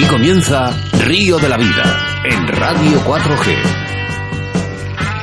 [0.00, 0.70] Aquí comienza
[1.04, 3.54] Río de la Vida en Radio 4G.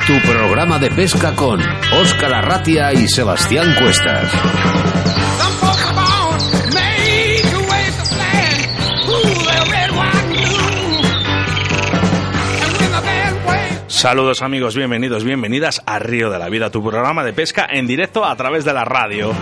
[0.06, 1.60] Tu programa de pesca con
[2.00, 4.30] Óscar Arratia y Sebastián Cuestas.
[13.88, 18.24] Saludos amigos, bienvenidos, bienvenidas a Río de la Vida, tu programa de pesca en directo
[18.24, 19.32] a través de la radio.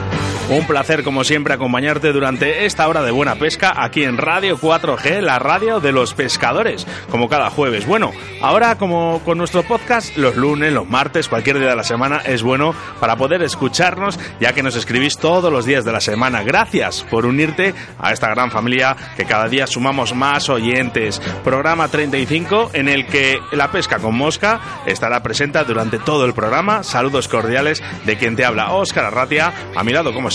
[0.48, 5.20] Un placer, como siempre, acompañarte durante esta hora de buena pesca aquí en Radio 4G,
[5.20, 7.84] la radio de los pescadores, como cada jueves.
[7.84, 12.18] Bueno, ahora como con nuestro podcast, los lunes, los martes, cualquier día de la semana
[12.24, 16.44] es bueno para poder escucharnos, ya que nos escribís todos los días de la semana.
[16.44, 21.20] Gracias por unirte a esta gran familia que cada día sumamos más oyentes.
[21.42, 26.84] Programa 35 en el que la pesca con mosca estará presente durante todo el programa.
[26.84, 30.30] Saludos cordiales de quien te habla, Óscar Arratia, a mi lado como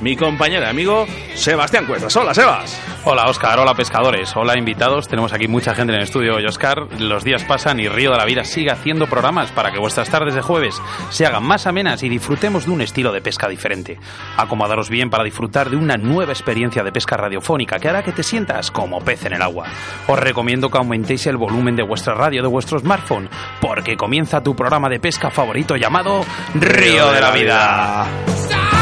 [0.00, 2.16] mi compañero y amigo Sebastián Cuestas.
[2.16, 2.82] Hola, Sebas.
[3.04, 3.60] Hola, Oscar.
[3.60, 4.34] Hola, pescadores.
[4.34, 5.06] Hola, invitados.
[5.06, 6.40] Tenemos aquí mucha gente en el estudio.
[6.40, 9.78] Y Oscar, los días pasan y Río de la Vida sigue haciendo programas para que
[9.78, 13.48] vuestras tardes de jueves se hagan más amenas y disfrutemos de un estilo de pesca
[13.48, 13.96] diferente.
[14.36, 18.24] Acomodaros bien para disfrutar de una nueva experiencia de pesca radiofónica que hará que te
[18.24, 19.68] sientas como pez en el agua.
[20.08, 23.30] Os recomiendo que aumentéis el volumen de vuestra radio, de vuestro smartphone,
[23.60, 28.77] porque comienza tu programa de pesca favorito llamado Río de la Vida.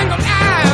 [0.00, 0.73] En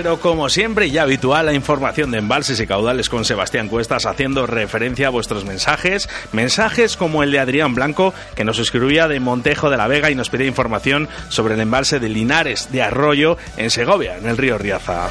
[0.00, 4.46] Primero, como siempre y habitual, la información de embalses y caudales con Sebastián Cuestas haciendo
[4.46, 6.08] referencia a vuestros mensajes.
[6.32, 10.14] Mensajes como el de Adrián Blanco, que nos escribía de Montejo de la Vega y
[10.14, 14.56] nos pedía información sobre el embalse de Linares de Arroyo en Segovia, en el río
[14.56, 15.10] Riaza.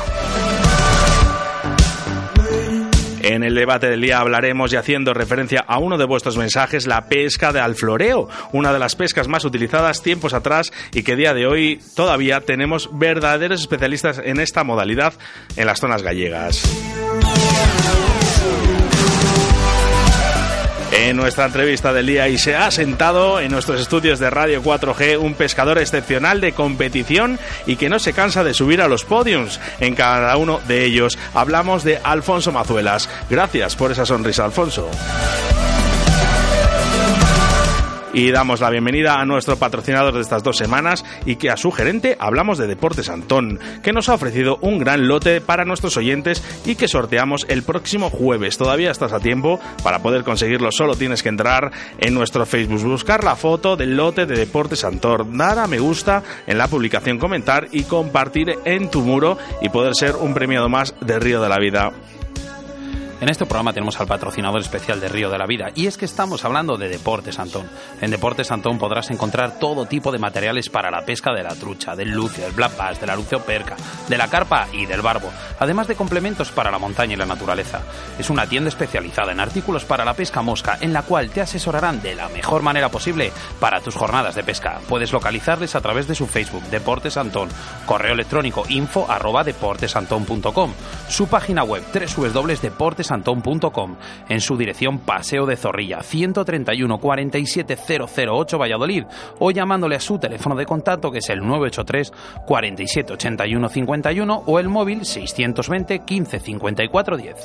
[3.29, 7.06] En el debate del día hablaremos y haciendo referencia a uno de vuestros mensajes, la
[7.09, 11.45] pesca de alfloreo, una de las pescas más utilizadas tiempos atrás y que día de
[11.45, 15.13] hoy todavía tenemos verdaderos especialistas en esta modalidad
[15.57, 16.63] en las zonas gallegas.
[21.02, 25.18] En nuestra entrevista del día y se ha sentado en nuestros estudios de Radio 4G
[25.18, 29.62] un pescador excepcional de competición y que no se cansa de subir a los podiums
[29.80, 31.18] en cada uno de ellos.
[31.34, 33.10] Hablamos de Alfonso Mazuelas.
[33.30, 34.92] Gracias por esa sonrisa, Alfonso.
[38.12, 41.72] Y damos la bienvenida a nuestro patrocinador de estas dos semanas y que a su
[41.72, 46.44] gerente hablamos de Deportes Antón, que nos ha ofrecido un gran lote para nuestros oyentes
[46.66, 48.58] y que sorteamos el próximo jueves.
[48.58, 53.24] Todavía estás a tiempo para poder conseguirlo, solo tienes que entrar en nuestro Facebook, buscar
[53.24, 57.68] la foto del lote de Deportes Antón, dar a me gusta en la publicación, comentar
[57.72, 61.57] y compartir en tu muro y poder ser un premiado más de Río de la
[61.60, 61.92] Vida.
[63.21, 66.06] En este programa tenemos al patrocinador especial de Río de la Vida y es que
[66.06, 67.69] estamos hablando de Deportes Antón.
[68.00, 71.98] En Deportes Antón podrás encontrar todo tipo de materiales para la pesca de la trucha,
[71.98, 73.75] del lucio, del black bass, de la lucio perca,
[74.07, 75.30] de la carpa y del barbo,
[75.60, 77.81] además de complementos para la montaña y la naturaleza.
[78.18, 82.01] Es una tienda especializada en artículos para la pesca mosca en la cual te asesorarán
[82.01, 84.80] de la mejor manera posible para tus jornadas de pesca.
[84.88, 87.50] Puedes localizarles a través de su Facebook Deportes Antón,
[87.86, 90.74] correo electrónico info arroba deportesantón.com,
[91.10, 93.95] su página web www.deportes santón.com
[94.29, 99.03] en su dirección Paseo de Zorrilla 131 47008 Valladolid
[99.39, 102.13] o llamándole a su teléfono de contacto que es el 983
[102.45, 107.35] 47 81 51 o el móvil 620 15 54 10.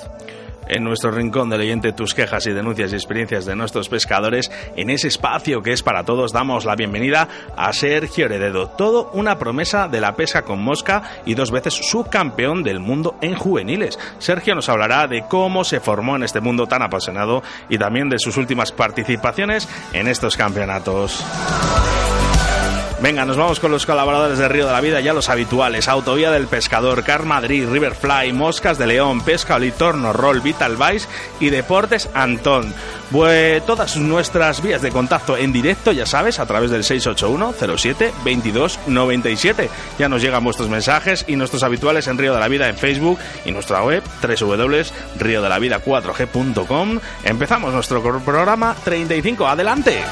[0.68, 4.90] En nuestro rincón de leyente tus quejas y denuncias y experiencias de nuestros pescadores, en
[4.90, 9.88] ese espacio que es para todos, damos la bienvenida a Sergio Herededo, todo una promesa
[9.88, 13.98] de la pesca con mosca y dos veces subcampeón del mundo en juveniles.
[14.18, 18.18] Sergio nos hablará de cómo se formó en este mundo tan apasionado y también de
[18.18, 21.24] sus últimas participaciones en estos campeonatos.
[23.00, 25.88] Venga, nos vamos con los colaboradores de Río de la Vida, ya los habituales.
[25.88, 31.08] Autovía del Pescador, Car Madrid, Riverfly, Moscas de León, Pesca Olitorno, Roll, Vital Vice
[31.40, 32.72] y Deportes Antón.
[33.66, 38.80] Todas nuestras vías de contacto en directo, ya sabes, a través del 681 07 22
[38.86, 39.68] 97.
[39.98, 43.20] Ya nos llegan vuestros mensajes y nuestros habituales en Río de la Vida en Facebook
[43.44, 46.98] y nuestra web www.riodelavida4g.com.
[47.24, 49.46] Empezamos nuestro programa 35.
[49.46, 50.02] ¡Adelante!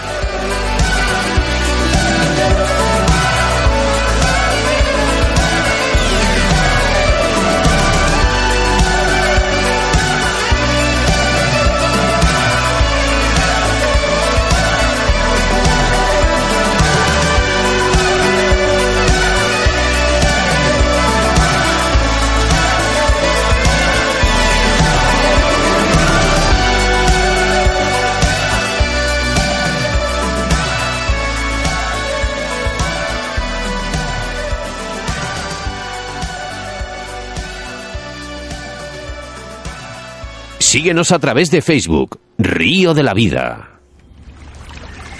[40.82, 43.78] Síguenos a través de Facebook, Río de la Vida.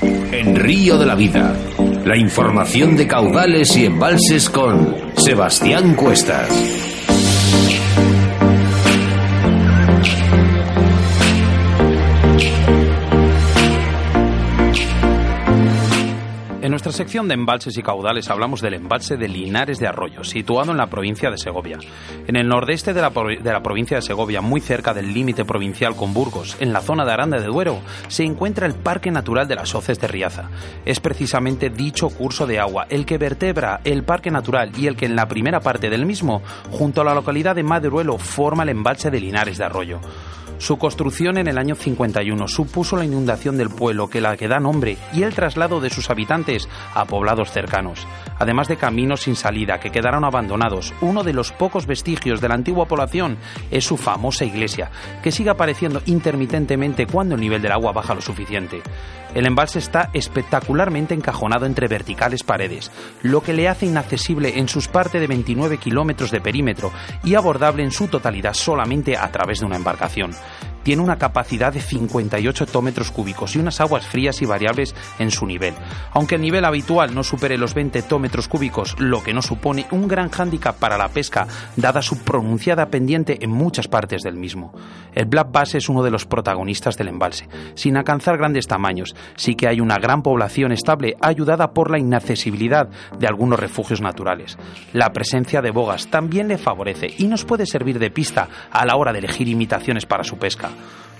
[0.00, 1.56] En Río de la Vida,
[2.04, 6.91] la información de caudales y embalses con Sebastián Cuestas.
[16.82, 20.78] Nuestra sección de embalses y caudales hablamos del embalse de Linares de Arroyo, situado en
[20.78, 21.78] la provincia de Segovia.
[22.26, 25.94] En el nordeste de la, de la provincia de Segovia, muy cerca del límite provincial
[25.94, 29.54] con Burgos, en la zona de Aranda de Duero, se encuentra el Parque Natural de
[29.54, 30.50] las Hoces de Riaza.
[30.84, 35.06] Es precisamente dicho curso de agua el que vertebra el Parque Natural y el que
[35.06, 36.42] en la primera parte del mismo,
[36.72, 40.00] junto a la localidad de Maderuelo, forma el embalse de Linares de Arroyo.
[40.58, 44.60] Su construcción en el año 51 supuso la inundación del pueblo que la que da
[44.60, 48.06] nombre y el traslado de sus habitantes a poblados cercanos,
[48.38, 50.94] además de caminos sin salida que quedaron abandonados.
[51.00, 53.38] Uno de los pocos vestigios de la antigua población
[53.70, 54.90] es su famosa iglesia,
[55.22, 58.82] que sigue apareciendo intermitentemente cuando el nivel del agua baja lo suficiente.
[59.34, 62.90] El embalse está espectacularmente encajonado entre verticales paredes,
[63.22, 66.92] lo que le hace inaccesible en sus partes de 29 kilómetros de perímetro
[67.24, 70.32] y abordable en su totalidad solamente a través de una embarcación
[70.82, 75.46] tiene una capacidad de 58 hectómetros cúbicos y unas aguas frías y variables en su
[75.46, 75.74] nivel.
[76.12, 80.08] Aunque el nivel habitual no supere los 20 hectómetros cúbicos, lo que no supone un
[80.08, 81.46] gran hándicap para la pesca,
[81.76, 84.72] dada su pronunciada pendiente en muchas partes del mismo.
[85.14, 87.48] El Black Bass es uno de los protagonistas del embalse.
[87.74, 92.88] Sin alcanzar grandes tamaños, sí que hay una gran población estable ayudada por la inaccesibilidad
[93.18, 94.58] de algunos refugios naturales.
[94.92, 98.96] La presencia de bogas también le favorece y nos puede servir de pista a la
[98.96, 100.71] hora de elegir imitaciones para su pesca.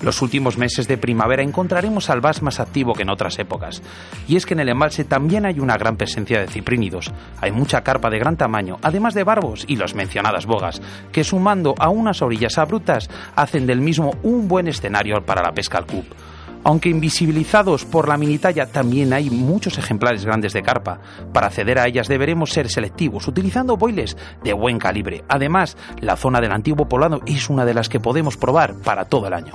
[0.03, 3.83] Los últimos meses de primavera encontraremos al bass más activo que en otras épocas.
[4.27, 7.13] Y es que en el embalse también hay una gran presencia de ciprínidos.
[7.41, 10.83] Hay mucha carpa de gran tamaño, además de barbos y las mencionadas bogas,
[11.13, 15.79] que sumando a unas orillas abruptas hacen del mismo un buen escenario para la pesca
[15.79, 16.07] al cup.
[16.65, 21.01] Aunque invisibilizados por la minitalla, también hay muchos ejemplares grandes de carpa.
[21.33, 25.25] Para acceder a ellas deberemos ser selectivos, utilizando boiles de buen calibre.
[25.29, 29.27] Además, la zona del antiguo poblado es una de las que podemos probar para todo
[29.27, 29.55] el año.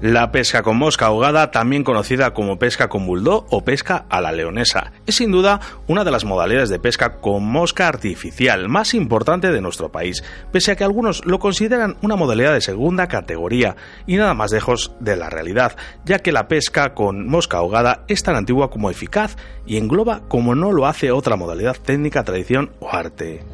[0.00, 4.30] La pesca con mosca ahogada, también conocida como pesca con bulldog o pesca a la
[4.30, 9.50] leonesa, es sin duda una de las modalidades de pesca con mosca artificial más importante
[9.50, 13.74] de nuestro país, pese a que algunos lo consideran una modalidad de segunda categoría
[14.06, 18.22] y nada más lejos de la realidad, ya que la pesca con mosca ahogada es
[18.22, 19.36] tan antigua como eficaz
[19.66, 23.44] y engloba como no lo hace otra modalidad técnica, tradición o arte.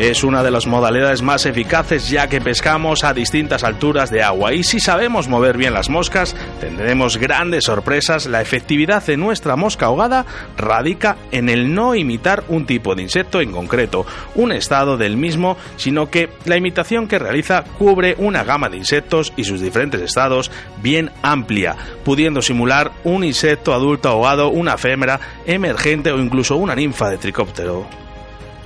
[0.00, 4.54] Es una de las modalidades más eficaces ya que pescamos a distintas alturas de agua
[4.54, 8.24] y si sabemos mover bien las moscas tendremos grandes sorpresas.
[8.24, 10.24] La efectividad de nuestra mosca ahogada
[10.56, 15.58] radica en el no imitar un tipo de insecto en concreto, un estado del mismo,
[15.76, 20.50] sino que la imitación que realiza cubre una gama de insectos y sus diferentes estados
[20.82, 21.76] bien amplia,
[22.06, 28.09] pudiendo simular un insecto adulto ahogado, una fémera, emergente o incluso una ninfa de tricóptero.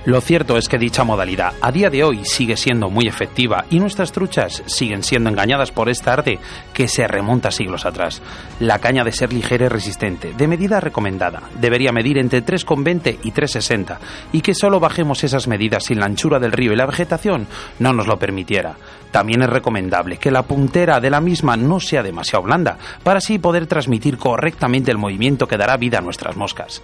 [0.05, 3.79] Lo cierto es que dicha modalidad a día de hoy sigue siendo muy efectiva y
[3.79, 6.37] nuestras truchas siguen siendo engañadas por esta arte
[6.75, 8.21] que se remonta siglos atrás.
[8.59, 13.31] La caña de ser ligera y resistente, de medida recomendada, debería medir entre 3,20 y
[13.31, 13.97] 3,60
[14.31, 17.47] y que solo bajemos esas medidas si la anchura del río y la vegetación
[17.79, 18.75] no nos lo permitiera.
[19.09, 23.39] También es recomendable que la puntera de la misma no sea demasiado blanda para así
[23.39, 26.83] poder transmitir correctamente el movimiento que dará vida a nuestras moscas.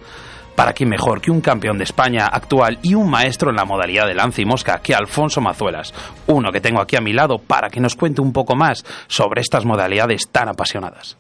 [0.55, 4.05] ¿Para qué mejor que un campeón de España actual y un maestro en la modalidad
[4.05, 5.93] de lanza y mosca que Alfonso Mazuelas,
[6.27, 9.41] uno que tengo aquí a mi lado para que nos cuente un poco más sobre
[9.41, 11.17] estas modalidades tan apasionadas?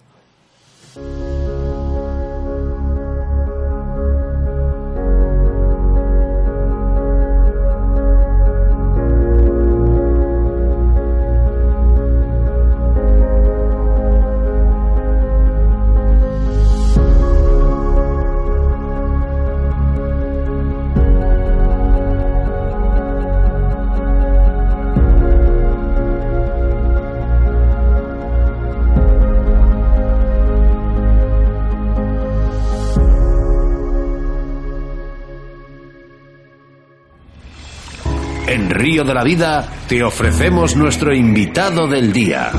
[38.91, 42.51] De la Vida te ofrecemos nuestro invitado del día.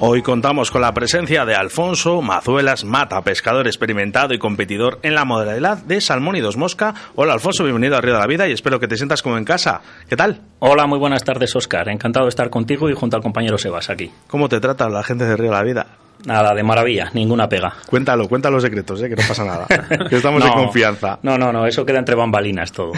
[0.00, 5.24] Hoy contamos con la presencia de Alfonso Mazuelas Mata, pescador experimentado y competidor en la
[5.24, 6.94] modalidad de salmón y dos mosca.
[7.14, 9.44] Hola Alfonso, bienvenido a Río de la Vida y espero que te sientas como en
[9.44, 9.82] casa.
[10.08, 10.40] ¿Qué tal?
[10.58, 11.88] Hola, muy buenas tardes Oscar.
[11.88, 14.10] Encantado de estar contigo y junto al compañero Sebas aquí.
[14.26, 15.86] ¿Cómo te trata la gente de Río de la Vida?
[16.26, 17.74] Nada, de maravilla, ninguna pega.
[17.86, 19.08] Cuéntalo, cuéntalo los secretos, ¿eh?
[19.08, 19.66] que no pasa nada.
[20.08, 21.18] que estamos No, en confianza.
[21.22, 22.92] No, no, no, eso queda entre bambalinas todo.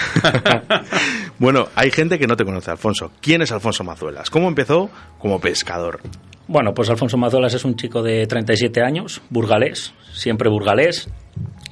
[1.38, 3.12] bueno, hay gente que no te conoce, Alfonso.
[3.20, 4.30] ¿Quién es Alfonso Mazuelas?
[4.30, 6.00] ¿Cómo empezó como pescador?
[6.48, 11.08] Bueno, pues Alfonso Mazuelas es un chico de 37 años, burgalés, siempre burgalés.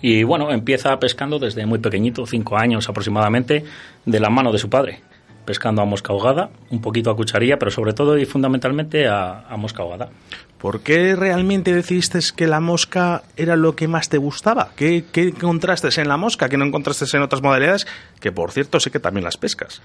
[0.01, 3.65] Y bueno, empieza pescando desde muy pequeñito, 5 años aproximadamente,
[4.05, 5.01] de la mano de su padre.
[5.49, 9.57] Pescando a mosca ahogada, un poquito a cucharilla, pero sobre todo y fundamentalmente a, a
[9.57, 10.11] mosca ahogada.
[10.59, 14.73] ¿Por qué realmente decidiste que la mosca era lo que más te gustaba?
[14.77, 17.87] ¿Qué, qué encontraste en la mosca que no encontraste en otras modalidades?
[18.21, 19.81] Que por cierto sé que también las pescas.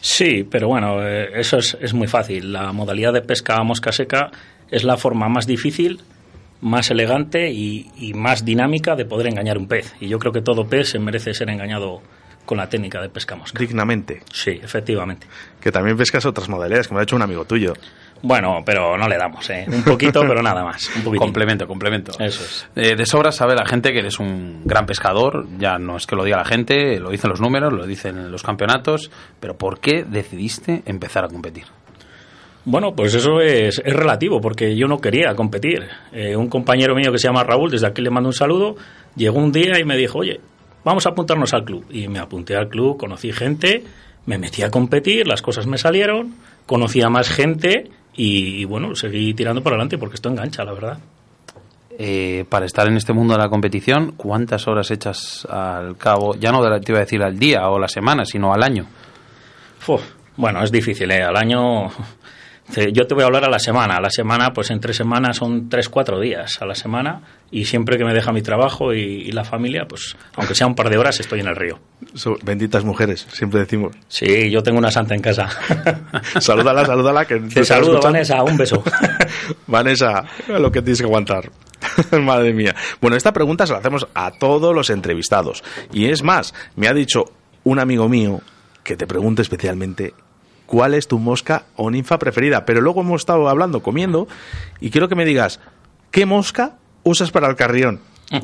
[0.00, 2.52] Sí, pero bueno, eh, eso es, es muy fácil.
[2.52, 4.32] La modalidad de pesca a mosca seca
[4.68, 6.00] es la forma más difícil,
[6.60, 9.94] más elegante y, y más dinámica de poder engañar un pez.
[10.00, 12.02] Y yo creo que todo pez se merece ser engañado
[12.44, 13.58] con la técnica de pesca mosca.
[13.58, 14.22] Dignamente.
[14.32, 15.26] Sí, efectivamente.
[15.60, 17.74] Que también pescas otras modalidades, como ha hecho un amigo tuyo.
[18.22, 19.66] Bueno, pero no le damos, ¿eh?
[19.68, 20.90] Un poquito, pero nada más.
[21.04, 21.16] Un.
[21.16, 22.12] Complemento, complemento.
[22.18, 22.66] Eso es.
[22.74, 26.16] Eh, de sobra sabe la gente que eres un gran pescador, ya no es que
[26.16, 29.10] lo diga la gente, lo dicen los números, lo dicen los campeonatos,
[29.40, 31.64] pero ¿por qué decidiste empezar a competir?
[32.64, 35.86] Bueno, pues eso es, es relativo, porque yo no quería competir.
[36.12, 38.76] Eh, un compañero mío que se llama Raúl, desde aquí le mando un saludo,
[39.16, 40.40] llegó un día y me dijo, oye,
[40.84, 41.84] vamos a apuntarnos al club.
[41.90, 43.84] Y me apunté al club, conocí gente,
[44.26, 46.34] me metí a competir, las cosas me salieron,
[46.66, 50.72] conocí a más gente y, y bueno, seguí tirando por adelante porque esto engancha, la
[50.72, 50.98] verdad.
[51.96, 56.34] Eh, para estar en este mundo de la competición, ¿cuántas horas echas al cabo?
[56.34, 58.86] Ya no te iba a decir al día o la semana, sino al año.
[59.86, 60.02] Uf,
[60.36, 61.22] bueno, es difícil, ¿eh?
[61.22, 61.88] Al año...
[62.92, 63.98] Yo te voy a hablar a la semana.
[63.98, 67.20] A la semana, pues en tres semanas son tres, cuatro días a la semana.
[67.56, 70.74] Y siempre que me deja mi trabajo y, y la familia, pues aunque sea un
[70.74, 71.78] par de horas, estoy en el río.
[72.14, 73.94] So- benditas mujeres, siempre decimos.
[74.08, 75.48] Sí, yo tengo una santa en casa.
[76.40, 77.24] salúdala, salúdala.
[77.26, 78.42] Que Te saludo, Vanessa.
[78.42, 78.82] Un beso.
[79.68, 81.50] Vanessa, lo que tienes que aguantar.
[82.20, 82.74] Madre mía.
[83.00, 85.62] Bueno, esta pregunta se la hacemos a todos los entrevistados.
[85.92, 87.26] Y es más, me ha dicho
[87.62, 88.40] un amigo mío
[88.82, 90.12] que te pregunte especialmente
[90.66, 92.64] cuál es tu mosca o ninfa preferida.
[92.64, 94.26] Pero luego hemos estado hablando, comiendo,
[94.80, 95.60] y quiero que me digas,
[96.10, 98.00] ¿qué mosca usas para el carrión?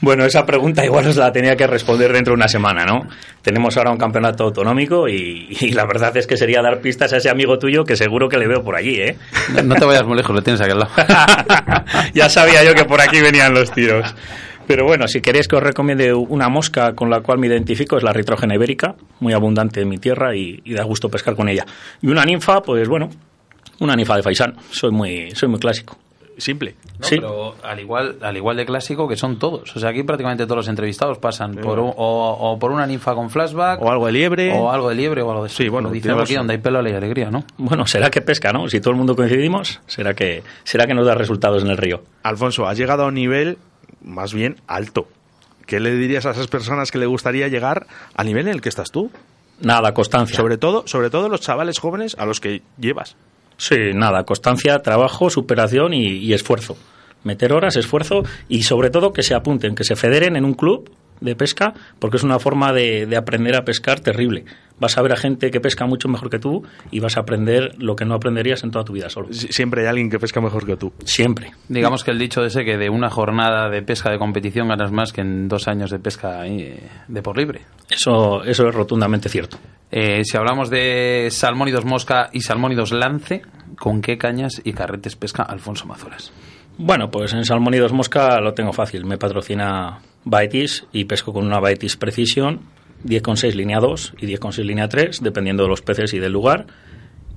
[0.00, 3.08] bueno, esa pregunta igual os la tenía que responder dentro de una semana, ¿no?
[3.42, 7.18] Tenemos ahora un campeonato autonómico y, y, la verdad es que sería dar pistas a
[7.18, 9.16] ese amigo tuyo que seguro que le veo por allí, ¿eh?
[9.64, 10.90] No te vayas muy lejos, lo tienes aquí al lado.
[12.14, 14.14] ya sabía yo que por aquí venían los tiros.
[14.66, 18.02] Pero bueno, si queréis que os recomiende una mosca con la cual me identifico, es
[18.02, 21.64] la ritrógena ibérica, muy abundante en mi tierra y, y da gusto pescar con ella.
[22.02, 23.08] Y una ninfa, pues bueno,
[23.78, 24.56] una ninfa de faisán.
[24.70, 25.96] Soy muy, soy muy clásico.
[26.38, 26.74] Simple.
[26.98, 27.16] No, sí.
[27.16, 29.74] Pero al igual, al igual de clásico que son todos.
[29.74, 33.14] O sea, aquí prácticamente todos los entrevistados pasan por un, o, o, por una ninfa
[33.14, 33.80] con flashback.
[33.80, 34.52] O algo de liebre.
[34.52, 35.48] O algo de liebre o algo de.
[35.48, 35.90] Sí, bueno.
[35.90, 37.44] Dicen aquí donde hay pelo hay alegría, ¿no?
[37.56, 38.68] Bueno, será que pesca, ¿no?
[38.68, 42.02] Si todo el mundo coincidimos, será que, será que nos da resultados en el río.
[42.22, 43.58] Alfonso, has llegado a un nivel
[44.02, 45.08] más bien alto.
[45.66, 48.68] ¿Qué le dirías a esas personas que le gustaría llegar al nivel en el que
[48.68, 49.10] estás tú?
[49.60, 50.36] Nada, constancia.
[50.36, 53.16] Sobre todo, sobre todo los chavales jóvenes a los que llevas.
[53.56, 56.76] Sí, nada, constancia, trabajo, superación y, esfuerzo.
[57.24, 60.90] Meter horas, esfuerzo y sobre todo que se apunten, que se federen en un club
[61.20, 64.44] de pesca, porque es una forma de, aprender a pescar terrible.
[64.78, 67.74] Vas a ver a gente que pesca mucho mejor que tú y vas a aprender
[67.78, 69.28] lo que no aprenderías en toda tu vida solo.
[69.32, 70.92] Siempre hay alguien que pesca mejor que tú.
[71.04, 71.52] Siempre.
[71.68, 75.12] Digamos que el dicho ese que de una jornada de pesca de competición ganas más
[75.12, 77.62] que en dos años de pesca de por libre.
[77.88, 79.58] Eso, eso es rotundamente cierto.
[79.90, 83.42] Eh, si hablamos de salmónidos mosca y salmónidos lance,
[83.78, 86.32] ¿con qué cañas y carretes pesca Alfonso Mazuelas?
[86.78, 89.06] Bueno, pues en salmónidos mosca lo tengo fácil.
[89.06, 92.60] Me patrocina Baetis y pesco con una Baetis Precision
[93.04, 96.66] 10,6 línea 2 y 10,6 línea 3, dependiendo de los peces y del lugar.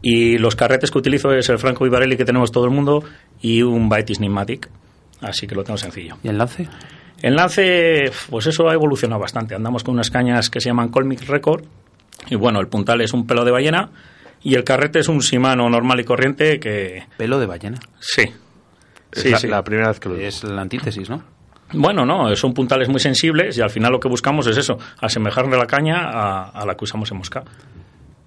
[0.02, 3.04] Y los carretes que utilizo es el Franco Vivarelli que tenemos todo el mundo
[3.42, 4.70] y un Baetis Pneumatic.
[5.22, 6.18] Así que lo tengo sencillo.
[6.24, 6.68] ¿Y el lance?
[7.22, 9.56] El lance, pues eso ha evolucionado bastante.
[9.56, 11.66] Andamos con unas cañas que se llaman Colmic Record.
[12.30, 13.90] Y bueno, el puntal es un pelo de ballena
[14.42, 17.04] y el carrete es un Shimano normal y corriente que...
[17.18, 17.80] ¿Pelo de ballena?
[18.00, 18.24] Sí.
[19.12, 19.48] Es Sí, la, sí.
[19.48, 21.24] la primera vez que lo Es la antítesis, ¿no?
[21.74, 25.56] Bueno, no, son puntales muy sensibles y al final lo que buscamos es eso, asemejarle
[25.58, 27.44] la caña a, a la que usamos en mosca.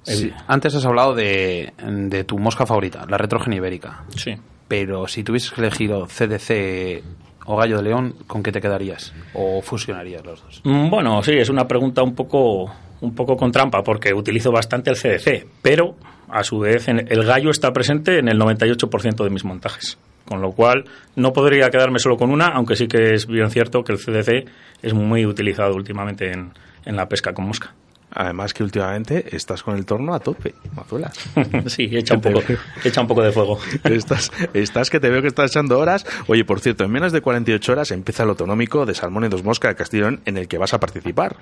[0.04, 0.32] Sí.
[0.48, 4.04] Antes has hablado de, de tu mosca favorita, la retrógena ibérica.
[4.16, 4.34] Sí.
[4.68, 7.02] Pero si tuvieses que elegir o CDC
[7.46, 9.12] o Gallo de León, ¿con qué te quedarías?
[9.34, 10.60] ¿O fusionarías los dos?
[10.64, 14.90] Mm, Bueno, sí, es una pregunta un poco, un poco con trampa porque utilizo bastante
[14.90, 15.96] el CDC, pero
[16.28, 19.98] a su vez el gallo está presente en el 98% de mis montajes.
[20.26, 20.84] Con lo cual
[21.16, 24.48] no podría quedarme solo con una, aunque sí que es bien cierto que el CDC
[24.82, 26.52] es muy utilizado últimamente en,
[26.84, 27.74] en la pesca con mosca.
[28.14, 31.18] Además que últimamente estás con el torno a tope, Mazuelas.
[31.66, 32.40] sí, echa un, poco,
[32.84, 33.58] echa un poco de fuego.
[33.84, 36.04] estás, estás que te veo que estás echando horas.
[36.26, 39.42] Oye, por cierto, en menos de 48 horas empieza el autonómico de Salmón y Dos
[39.44, 41.36] Mosca de Castellón en el que vas a participar.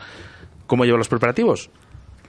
[0.69, 1.71] ¿Cómo llevan los preparativos?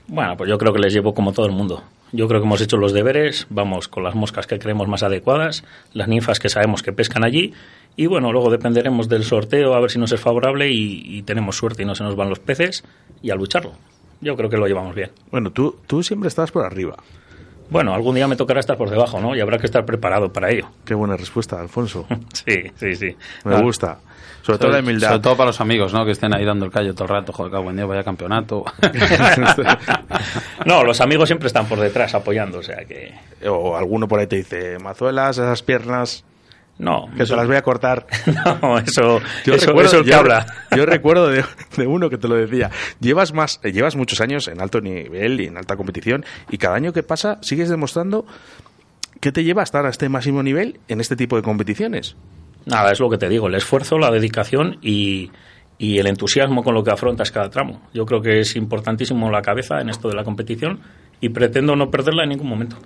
[0.08, 1.84] Bueno, pues yo creo que les llevo como todo el mundo.
[2.12, 5.64] Yo creo que hemos hecho los deberes, vamos con las moscas que creemos más adecuadas,
[5.94, 7.54] las ninfas que sabemos que pescan allí,
[7.96, 11.56] y bueno, luego dependeremos del sorteo a ver si nos es favorable y, y tenemos
[11.56, 12.84] suerte y no se nos van los peces
[13.22, 13.72] y a lucharlo.
[14.20, 15.10] Yo creo que lo llevamos bien.
[15.30, 16.96] Bueno, tú, tú siempre estás por arriba.
[17.70, 19.34] Bueno, algún día me tocará estar por debajo, ¿no?
[19.34, 20.68] Y habrá que estar preparado para ello.
[20.84, 22.06] Qué buena respuesta, Alfonso.
[22.32, 23.16] Sí, sí, sí.
[23.44, 23.98] Me gusta.
[24.42, 25.08] Sobre todo la humildad.
[25.08, 26.04] Sobre todo para los amigos, ¿no?
[26.04, 27.32] Que estén ahí dando el callo todo el rato.
[27.32, 28.64] Joder, cago en Dios, vaya campeonato.
[30.66, 33.12] No, los amigos siempre están por detrás apoyando, o sea que...
[33.48, 36.24] O alguno por ahí te dice, Mazuelas, esas piernas,
[36.78, 38.06] No, que se las voy a cortar.
[38.62, 40.46] no eso, Yo eso, recuerdo, eso el que yo- habla.
[40.76, 41.44] Yo recuerdo de,
[41.76, 42.70] de uno que te lo decía.
[43.00, 46.92] Llevas más, llevas muchos años en alto nivel y en alta competición y cada año
[46.92, 48.24] que pasa sigues demostrando
[49.20, 52.16] que te lleva a estar a este máximo nivel en este tipo de competiciones.
[52.66, 55.30] Nada, es lo que te digo, el esfuerzo, la dedicación y,
[55.78, 57.82] el entusiasmo con lo que afrontas cada tramo.
[57.92, 60.78] Yo creo que es importantísimo la cabeza en esto de la competición
[61.20, 62.76] y pretendo no perderla en ningún momento.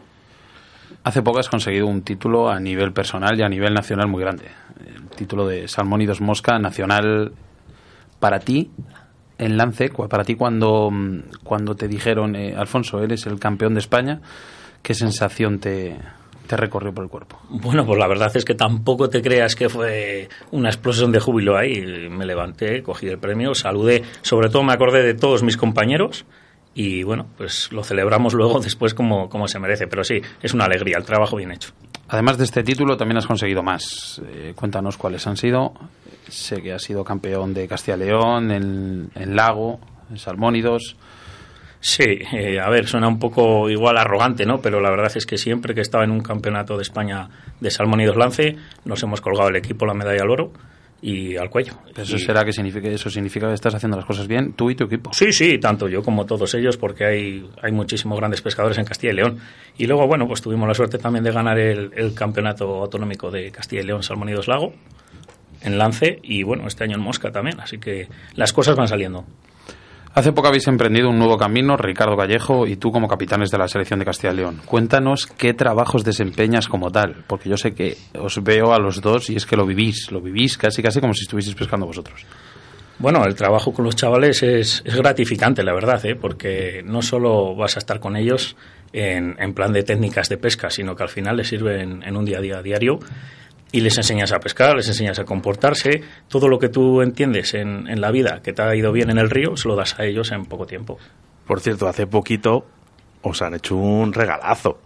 [1.05, 4.47] Hace poco has conseguido un título a nivel personal y a nivel nacional muy grande.
[4.87, 7.33] El título de Salmón y Dos Mosca nacional
[8.19, 8.71] para ti
[9.39, 13.81] en lance, para ti cuando, mm, cuando te dijeron, eh, Alfonso, eres el campeón de
[13.81, 14.21] España,
[14.83, 15.99] ¿qué sensación te,
[16.47, 17.39] te recorrió por el cuerpo?
[17.51, 21.57] Bueno, pues la verdad es que tampoco te creas que fue una explosión de júbilo
[21.57, 22.09] ahí.
[22.11, 26.25] Me levanté, cogí el premio, saludé, sobre todo me acordé de todos mis compañeros
[26.75, 29.87] y bueno, pues lo celebramos luego después como, como se merece.
[29.87, 31.73] Pero sí, es una alegría, el trabajo bien hecho.
[32.09, 34.23] Además de este título, también has conseguido más.
[34.29, 35.73] Eh, cuéntanos cuáles han sido.
[36.29, 39.81] Sé que has sido campeón de Castilla y León, en, en Lago,
[40.11, 40.97] en Salmónidos.
[41.88, 44.61] Sí, eh, a ver, suena un poco igual arrogante, ¿no?
[44.61, 47.29] Pero la verdad es que siempre que estaba en un campeonato de España
[47.61, 50.53] de salmónidos lance, nos hemos colgado el equipo la medalla al oro
[51.01, 51.75] y al cuello.
[51.96, 54.75] Eso Y- será que significa, eso significa que estás haciendo las cosas bien, tú y
[54.75, 55.12] tu equipo.
[55.12, 59.12] Sí, sí, tanto yo como todos ellos, porque hay, hay muchísimos grandes pescadores en Castilla
[59.12, 59.38] y León.
[59.79, 63.53] Y luego, bueno, pues tuvimos la suerte también de ganar el, el campeonato autonómico de
[63.53, 64.72] Castilla y León Salmónidos Lago.
[65.62, 67.61] en lance y bueno, este año en mosca también.
[67.61, 69.25] Así que las cosas van saliendo.
[70.17, 73.69] Hace poco habéis emprendido un nuevo camino, Ricardo Vallejo y tú como capitanes de la
[73.69, 74.63] selección de Castilla y León.
[74.65, 79.29] Cuéntanos qué trabajos desempeñas como tal, porque yo sé que os veo a los dos
[79.29, 82.25] y es que lo vivís, lo vivís casi casi como si estuvieseis pescando vosotros.
[82.99, 86.15] Bueno, el trabajo con los chavales es, gratificante, la verdad, ¿eh?
[86.15, 88.57] porque no solo vas a estar con ellos
[88.95, 92.25] en, en, plan de técnicas de pesca, sino que al final les sirven en un
[92.25, 93.01] día a día diario
[93.73, 97.89] y les enseñas a pescar, les enseñas a comportarse, todo lo que tú entiendes en,
[97.89, 100.05] en, la vida que te ha ido bien en el río, se lo das a
[100.05, 100.99] ellos en poco tiempo.
[101.47, 102.67] Por cierto, hace poquito
[103.23, 104.79] os han hecho un regalazo.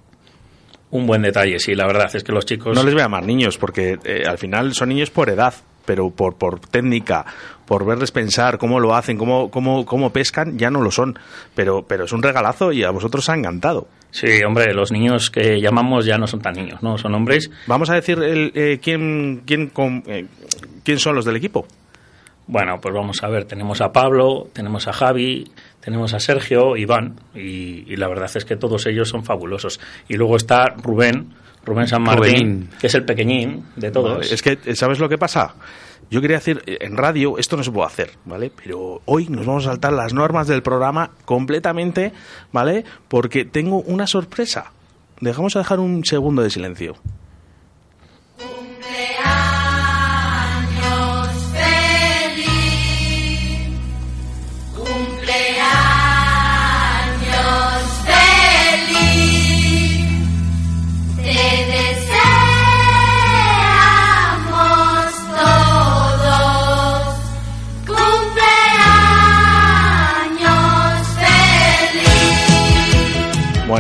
[0.90, 2.76] Un buen detalle, sí, la verdad es que los chicos...
[2.76, 6.10] No les voy a llamar niños, porque eh, al final son niños por edad, pero
[6.10, 7.24] por, por técnica,
[7.66, 11.18] por verles pensar cómo lo hacen, cómo, cómo, cómo pescan, ya no lo son.
[11.54, 13.86] Pero, pero es un regalazo y a vosotros os ha encantado.
[14.10, 16.98] Sí, hombre, los niños que llamamos ya no son tan niños, ¿no?
[16.98, 17.50] Son hombres.
[17.66, 20.26] Vamos a decir el, eh, quién, quién, con, eh,
[20.84, 21.66] quién son los del equipo.
[22.46, 25.44] Bueno, pues vamos a ver, tenemos a Pablo, tenemos a Javi,
[25.78, 29.78] tenemos a Sergio, Iván, y, y la verdad es que todos ellos son fabulosos.
[30.08, 31.32] Y luego está Rubén,
[31.64, 34.18] Rubén San Martín, que es el pequeñín de todos.
[34.18, 35.54] Vale, es que, ¿sabes lo que pasa?
[36.10, 38.50] Yo quería decir, en radio esto no se puede hacer, ¿vale?
[38.64, 42.12] Pero hoy nos vamos a saltar las normas del programa completamente,
[42.52, 42.84] ¿vale?
[43.06, 44.72] Porque tengo una sorpresa.
[45.20, 46.96] Dejamos a dejar un segundo de silencio.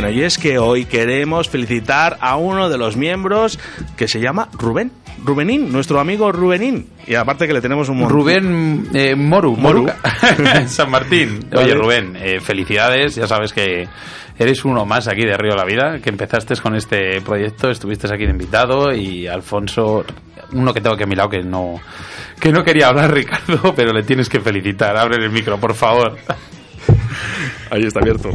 [0.00, 3.58] Bueno, y es que hoy queremos felicitar a uno de los miembros
[3.98, 4.92] que se llama Rubén.
[5.22, 6.88] Rubenín, nuestro amigo Rubenín.
[7.06, 8.16] Y aparte que le tenemos un montón.
[8.16, 9.88] Rubén eh, Moru, Moru.
[10.68, 11.50] San Martín.
[11.54, 13.16] Oye, Rubén, eh, felicidades.
[13.16, 13.86] Ya sabes que
[14.38, 18.06] eres uno más aquí de Río de la Vida, que empezaste con este proyecto, estuviste
[18.06, 20.06] aquí de invitado y Alfonso,
[20.52, 21.78] uno que tengo aquí a mi lado que no,
[22.40, 24.96] que no quería hablar, Ricardo, pero le tienes que felicitar.
[24.96, 26.16] Abre el micro, por favor.
[27.70, 28.30] Ahí está abierto.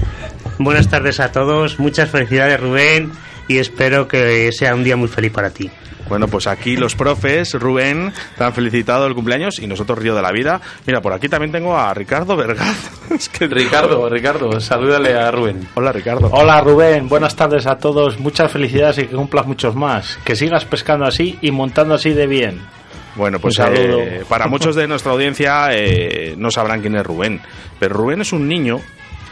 [0.58, 3.12] Buenas tardes a todos, muchas felicidades Rubén
[3.48, 5.70] y espero que sea un día muy feliz para ti.
[6.08, 10.22] Bueno, pues aquí los profes, Rubén, te han felicitado el cumpleaños y nosotros Río de
[10.22, 10.62] la Vida.
[10.86, 12.92] Mira, por aquí también tengo a Ricardo Vergaz.
[13.12, 15.68] Es que- Ricardo, Ricardo, salúdale a Rubén.
[15.76, 16.30] Hola, Ricardo.
[16.32, 20.18] Hola Rubén, buenas tardes a todos, muchas felicidades y que cumplas muchos más.
[20.24, 22.62] Que sigas pescando así y montando así de bien.
[23.16, 27.42] Bueno, pues eh, para muchos de nuestra audiencia eh, no sabrán quién es Rubén,
[27.80, 28.80] pero Rubén es un niño,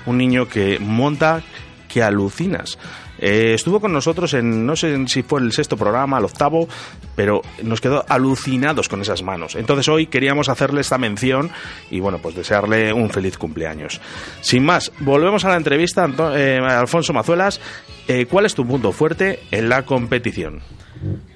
[0.05, 1.41] un niño que monta
[1.87, 2.77] que alucinas.
[3.19, 6.67] Eh, estuvo con nosotros en, no sé si fue el sexto programa, el octavo,
[7.15, 9.55] pero nos quedó alucinados con esas manos.
[9.55, 11.51] Entonces hoy queríamos hacerle esta mención
[11.91, 14.01] y bueno, pues desearle un feliz cumpleaños.
[14.41, 17.61] Sin más, volvemos a la entrevista, Anto- eh, Alfonso Mazuelas.
[18.07, 20.59] Eh, ¿Cuál es tu punto fuerte en la competición?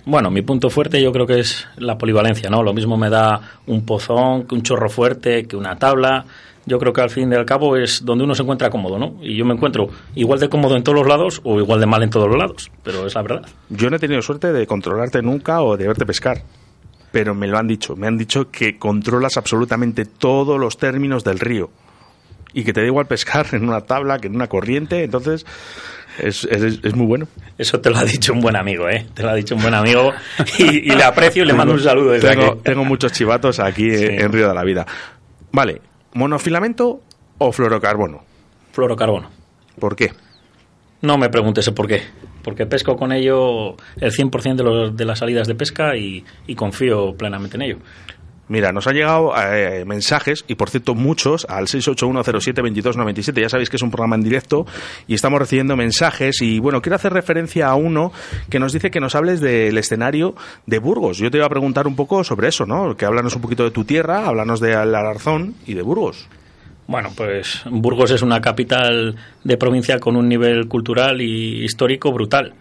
[0.06, 2.64] Bueno, mi punto fuerte yo creo que es la polivalencia, ¿no?
[2.64, 6.26] Lo mismo me da un pozón, que un chorro fuerte, que una tabla.
[6.68, 9.16] Yo creo que al fin y al cabo es donde uno se encuentra cómodo, ¿no?
[9.22, 12.04] Y yo me encuentro igual de cómodo en todos los lados o igual de mal
[12.04, 13.42] en todos los lados, pero es la verdad.
[13.70, 16.42] Yo no he tenido suerte de controlarte nunca o de verte pescar,
[17.12, 17.96] pero me lo han dicho.
[17.96, 21.70] Me han dicho que controlas absolutamente todos los términos del río
[22.54, 25.04] y que te da igual pescar en una tabla que en una corriente.
[25.06, 25.46] Entonces,
[26.20, 27.28] es, es- es muy bueno.
[27.58, 29.06] Eso te lo ha dicho un buen amigo, ¿eh?
[29.14, 30.12] Te lo ha dicho un buen amigo
[30.60, 32.60] y, y le aprecio y le mando un saludo desde Tengo, aquí.
[32.64, 34.06] tengo muchos chivatos aquí Sí.
[34.10, 34.86] en Río de la Vida.
[35.52, 35.82] Vale,
[36.14, 37.02] ¿monofilamento
[37.38, 38.24] o fluorocarbono?
[38.72, 39.30] Fluorocarbono.
[39.80, 40.12] ¿Por qué?
[41.02, 42.02] No me preguntes el por qué.
[42.44, 46.56] Porque pesco con ello el 100% de, los, de las salidas de pesca y, y
[46.56, 47.78] confío plenamente en ello.
[48.50, 53.42] Mira, nos han llegado eh, mensajes, y por cierto muchos, al 681072297.
[53.42, 54.66] Ya sabéis que es un programa en directo
[55.08, 56.42] y estamos recibiendo mensajes.
[56.42, 58.14] Y bueno, quiero hacer referencia a uno
[58.50, 61.18] que nos dice que nos hables del escenario de Burgos.
[61.18, 62.96] Yo te iba a preguntar un poco sobre eso, ¿no?
[62.96, 66.28] Que háblanos un poquito de tu tierra, háblanos de Alarzón y de Burgos.
[66.88, 72.54] Bueno, pues Burgos es una capital de provincia con un nivel cultural y histórico brutal.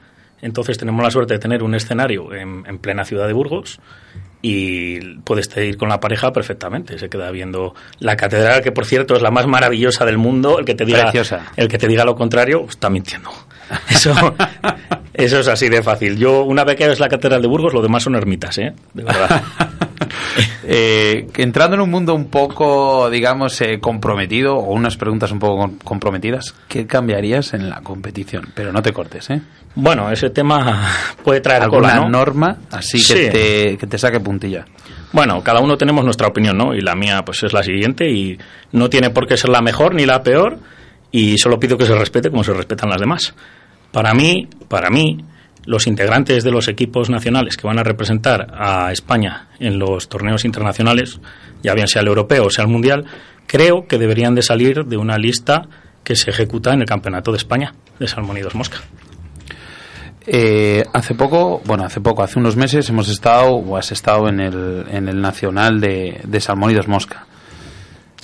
[0.43, 3.81] Entonces tenemos la suerte de tener un escenario en, en plena ciudad de Burgos
[4.43, 6.99] y puedes ir con la pareja perfectamente.
[6.99, 10.59] Se queda viendo la catedral, que por cierto es la más maravillosa del mundo.
[10.59, 11.47] El que te diga, Preciosa.
[11.57, 13.31] el que te diga lo contrario está mintiendo.
[13.91, 14.15] Eso,
[15.13, 16.17] eso es así de fácil.
[16.17, 18.73] Yo, una vez que ves la catedral de Burgos, lo demás son ermitas, ¿eh?
[18.95, 19.43] De verdad.
[20.65, 25.59] Eh, entrando en un mundo un poco, digamos, eh, comprometido, o unas preguntas un poco
[25.59, 28.49] com- comprometidas, ¿qué cambiarías en la competición?
[28.55, 29.41] Pero no te cortes, ¿eh?
[29.75, 30.89] Bueno, ese tema
[31.25, 32.09] puede traer ¿Alguna cola, ¿no?
[32.09, 33.31] norma así que, Sí.
[33.31, 34.65] te, que te saque puntilla?
[35.13, 36.75] Bueno, cada uno tenemos nuestra opinión, ¿no?
[36.75, 38.39] Y la mía, pues es la siguiente y
[38.73, 40.59] no tiene por qué ser la mejor ni la peor
[41.13, 43.35] y solo pido que se respete como se respetan las demás.
[43.93, 45.19] Para mí, para mí,
[45.67, 50.45] los integrantes de los equipos nacionales que van a representar a España en los torneos
[50.45, 51.21] internacionales,
[51.63, 53.05] ya bien sea el europeo o sea el mundial,
[53.47, 55.69] creo que deberían de salir de una lista
[56.03, 58.79] que se ejecuta en el Campeonato de España de Salmónidos Mosca.
[60.29, 64.41] Eh, hace poco, bueno, hace poco, hace unos meses hemos estado, o has estado en
[64.41, 67.26] el, en el Nacional de, de Salmónidos Mosca.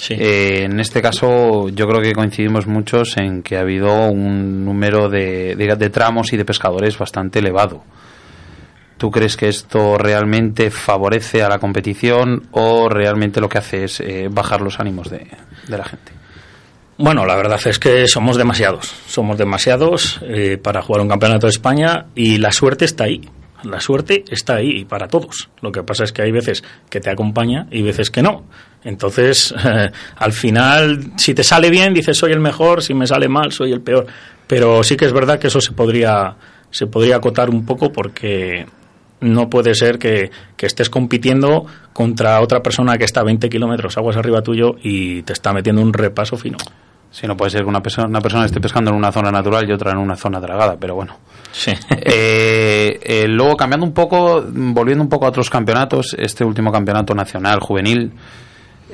[0.04, 0.14] Sí.
[0.18, 5.08] Eh, en este caso, yo creo que coincidimos muchos en que ha habido un número
[5.08, 7.84] de, de- de tramos y de pescadores bastante elevado.
[8.98, 14.00] ¿Tú crees que esto realmente favorece a la competición o realmente lo que hace es
[14.00, 15.24] eh, bajar los ánimos de,
[15.68, 16.10] de la gente?
[16.98, 18.92] Bueno, la verdad es que somos demasiados.
[19.06, 23.20] Somos demasiados eh, para jugar un campeonato de España y la suerte está ahí.
[23.62, 25.48] La suerte está ahí para todos.
[25.60, 28.44] Lo que pasa es que hay veces que te acompaña y veces que no.
[28.84, 33.28] Entonces, eh, al final, si te sale bien, dices soy el mejor, si me sale
[33.28, 34.06] mal, soy el peor.
[34.46, 36.36] Pero sí que es verdad que eso se podría,
[36.70, 38.66] se podría acotar un poco porque
[39.20, 43.96] no puede ser que, que estés compitiendo contra otra persona que está a 20 kilómetros
[43.96, 46.58] aguas arriba tuyo y te está metiendo un repaso fino.
[47.12, 49.68] Si no puede ser que una persona, una persona esté pescando en una zona natural
[49.68, 51.18] y otra en una zona dragada, pero bueno.
[51.52, 51.72] Sí.
[52.04, 57.14] Eh, eh, luego, cambiando un poco, volviendo un poco a otros campeonatos, este último campeonato
[57.14, 58.12] nacional juvenil,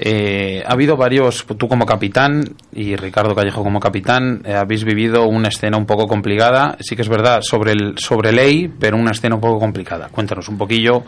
[0.01, 5.27] eh, ha habido varios, tú como capitán y Ricardo Callejo como capitán, eh, habéis vivido
[5.27, 9.11] una escena un poco complicada, sí que es verdad, sobre, el, sobre ley, pero una
[9.11, 10.09] escena un poco complicada.
[10.09, 11.03] Cuéntanos un poquillo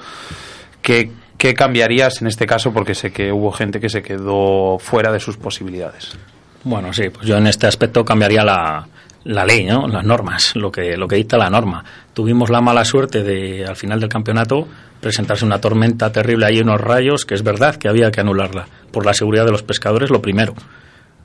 [0.82, 5.12] qué, qué cambiarías en este caso, porque sé que hubo gente que se quedó fuera
[5.12, 6.18] de sus posibilidades.
[6.64, 8.88] Bueno, sí, pues yo en este aspecto cambiaría la,
[9.24, 9.86] la ley, ¿no?
[9.86, 11.84] Las normas, lo que, lo que dicta la norma.
[12.14, 14.66] Tuvimos la mala suerte de, al final del campeonato,
[15.00, 18.66] presentarse una tormenta terrible ahí, unos rayos, que es verdad que había que anularla.
[18.90, 20.54] Por la seguridad de los pescadores, lo primero.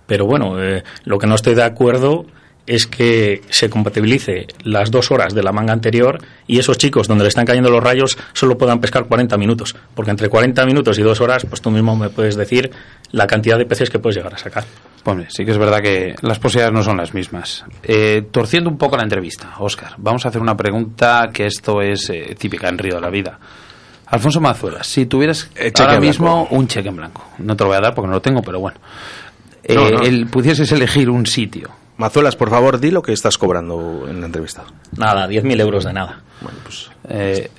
[0.07, 2.25] Pero bueno, eh, lo que no estoy de acuerdo
[2.67, 7.23] es que se compatibilice las dos horas de la manga anterior y esos chicos donde
[7.23, 9.75] le están cayendo los rayos solo puedan pescar 40 minutos.
[9.93, 12.71] Porque entre 40 minutos y dos horas, pues tú mismo me puedes decir
[13.11, 14.65] la cantidad de peces que puedes llegar a sacar.
[15.07, 17.63] Hombre, sí que es verdad que las posibilidades no son las mismas.
[17.83, 22.09] Eh, torciendo un poco la entrevista, Óscar, vamos a hacer una pregunta que esto es
[22.09, 23.39] eh, típica en Río de la Vida.
[24.07, 27.77] Alfonso Mazuelas, si tuvieras Eh, ahora mismo un cheque en blanco, no te lo voy
[27.77, 28.77] a dar porque no lo tengo, pero bueno,
[29.63, 30.03] Eh, No, no.
[30.03, 34.25] el- pudieses elegir un sitio, Mazuelas, por favor, di lo que estás cobrando en la
[34.25, 34.63] entrevista.
[34.97, 36.21] Nada, 10.000 euros de nada.
[36.41, 37.49] Bueno, pues eh,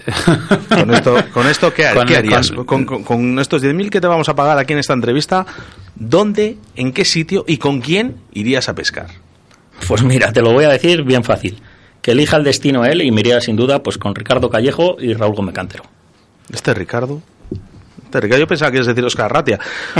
[0.69, 2.51] con esto, con esto ¿qué, Con- qué harías?
[2.53, 5.47] con- Con, estos 10.000 que te vamos a pagar aquí en esta entrevista,
[5.95, 9.07] ¿dónde, en qué sitio y con quién irías a pescar?
[9.89, 11.63] Pues mira, te lo voy a decir bien fácil.
[12.03, 15.15] Que elija el destino él y me iría sin duda pues con Ricardo Callejo y
[15.15, 15.85] Raúl Gómez Cantero.
[16.53, 17.23] Este Ricardo.
[18.05, 19.59] Este Ricardo, yo pensaba que ibas a decir Oscar Ratia.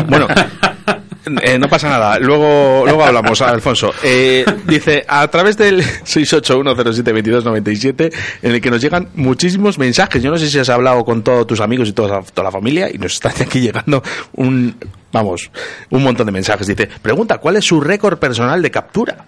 [0.09, 0.29] Bueno,
[1.43, 2.19] eh, no pasa nada.
[2.19, 3.93] Luego, luego hablamos, Alfonso.
[4.03, 8.13] Eh, dice, a través del 681072297,
[8.43, 10.23] en el que nos llegan muchísimos mensajes.
[10.23, 12.91] Yo no sé si has hablado con todos tus amigos y toda, toda la familia
[12.93, 14.03] y nos están aquí llegando
[14.35, 14.77] un,
[15.13, 15.51] vamos,
[15.91, 16.67] un montón de mensajes.
[16.67, 19.25] Dice, pregunta, ¿cuál es su récord personal de captura?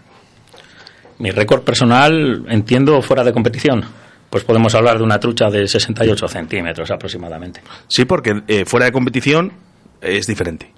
[1.19, 3.85] Mi récord personal, entiendo, fuera de competición.
[4.31, 7.63] Pues podemos hablar de una trucha de 68 centímetros aproximadamente.
[7.89, 9.53] Sí, porque eh, fuera de competición
[10.01, 10.71] es diferente.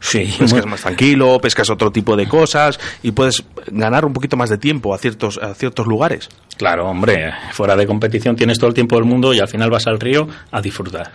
[0.00, 4.36] Sí, pescas muy- más tranquilo, pescas otro tipo de cosas y puedes ganar un poquito
[4.36, 6.28] más de tiempo a ciertos, a ciertos lugares.
[6.56, 9.86] claro, hombre, fuera de competición tienes todo el tiempo del mundo y al final vas
[9.86, 11.12] al río a disfrutar.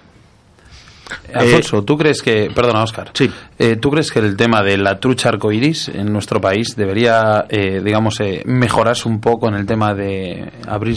[1.34, 3.30] Alfonso, ¿tú crees que, perdona Óscar, Sí.
[3.60, 7.82] eh, ¿tú crees que el tema de la trucha arcoiris en nuestro país debería, eh,
[7.84, 10.96] digamos, eh, mejorarse un poco en el tema de abrir,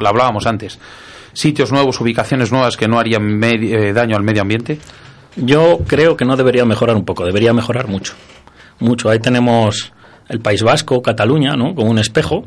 [0.00, 0.78] lo hablábamos antes,
[1.34, 4.78] sitios nuevos, ubicaciones nuevas que no harían eh, daño al medio ambiente?
[5.36, 8.14] Yo creo que no debería mejorar un poco, debería mejorar mucho.
[8.78, 9.10] Mucho.
[9.10, 9.92] Ahí tenemos
[10.28, 11.74] el País Vasco, Cataluña, ¿no?
[11.74, 12.44] Como un espejo.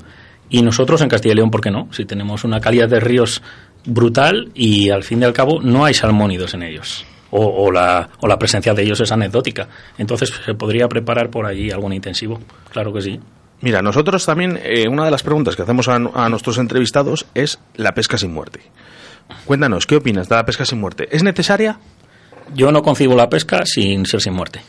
[0.49, 1.87] Y nosotros en Castilla y León, ¿por qué no?
[1.91, 3.41] Si tenemos una calidad de ríos
[3.85, 7.05] brutal y al fin y al cabo no hay salmónidos en ellos.
[7.31, 9.67] O, o la, o la presencia de ellos es anecdótica.
[9.97, 12.39] Entonces se podría preparar por allí algún intensivo.
[12.71, 13.19] Claro que sí.
[13.61, 17.59] Mira, nosotros también, eh, una de las preguntas que hacemos a, a nuestros entrevistados es
[17.75, 18.59] la pesca sin muerte.
[19.45, 21.07] Cuéntanos, ¿qué opinas de la pesca sin muerte?
[21.11, 21.79] ¿Es necesaria?
[22.55, 24.61] Yo no concibo la pesca sin ser sin muerte.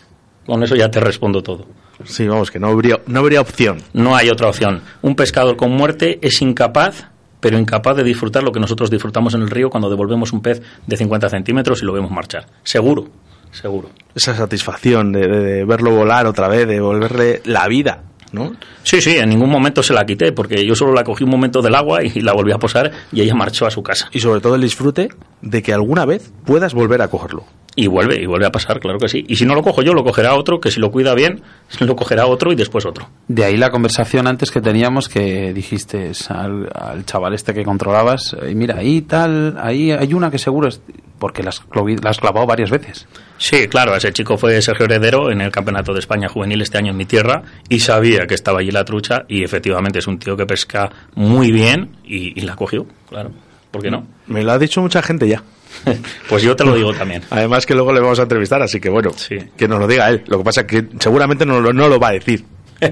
[0.47, 1.67] Con eso ya te respondo todo.
[2.05, 3.79] Sí, vamos, que no habría, no habría opción.
[3.93, 4.83] No hay otra opción.
[5.03, 7.07] Un pescador con muerte es incapaz,
[7.41, 10.61] pero incapaz de disfrutar lo que nosotros disfrutamos en el río cuando devolvemos un pez
[10.87, 12.47] de 50 centímetros y lo vemos marchar.
[12.63, 13.09] Seguro,
[13.53, 13.91] seguro.
[14.15, 18.03] Esa satisfacción de, de- de verlo volar otra vez, de volverle la vida.
[18.33, 18.53] ¿no?
[18.83, 21.63] Sí, sí, en ningún momento se la quité, porque yo solo la cogí un momento
[21.63, 24.09] del agua y la volví a posar y ella marchó a su casa.
[24.13, 25.09] Y sobre todo el disfrute
[25.45, 27.45] de que alguna vez puedas volver a cogerlo.
[27.77, 29.25] Y vuelve, y vuelve a pasar, claro que sí.
[29.27, 31.43] Y si no lo cojo yo, lo cogerá otro, que si lo cuida bien,
[31.81, 33.09] lo cogerá otro y después otro.
[33.27, 38.37] De ahí la conversación antes que teníamos que dijiste al, al chaval este que controlabas,
[38.43, 40.81] "Eh, mira, ahí tal, ahí hay una que seguro es
[41.19, 43.09] porque la has, clo- la has clavado varias veces.
[43.39, 46.93] Sí, claro, ese chico fue Sergio Heredero en el Campeonato de España Juvenil este año
[46.93, 50.37] en mi tierra y sabía que estaba allí la trucha y efectivamente es un tío
[50.37, 53.31] que pesca muy bien y, y la cogió, claro.
[53.75, 54.07] ¿Por qué no?
[54.29, 55.43] Me lo ha dicho mucha gente ya.
[56.29, 57.23] Pues yo te lo digo también.
[57.31, 59.37] Además que luego le vamos a entrevistar, así que bueno, Sí.
[59.57, 60.23] que nos lo diga él.
[60.29, 62.45] Lo que pasa es que seguramente no, lo- no lo va a decir.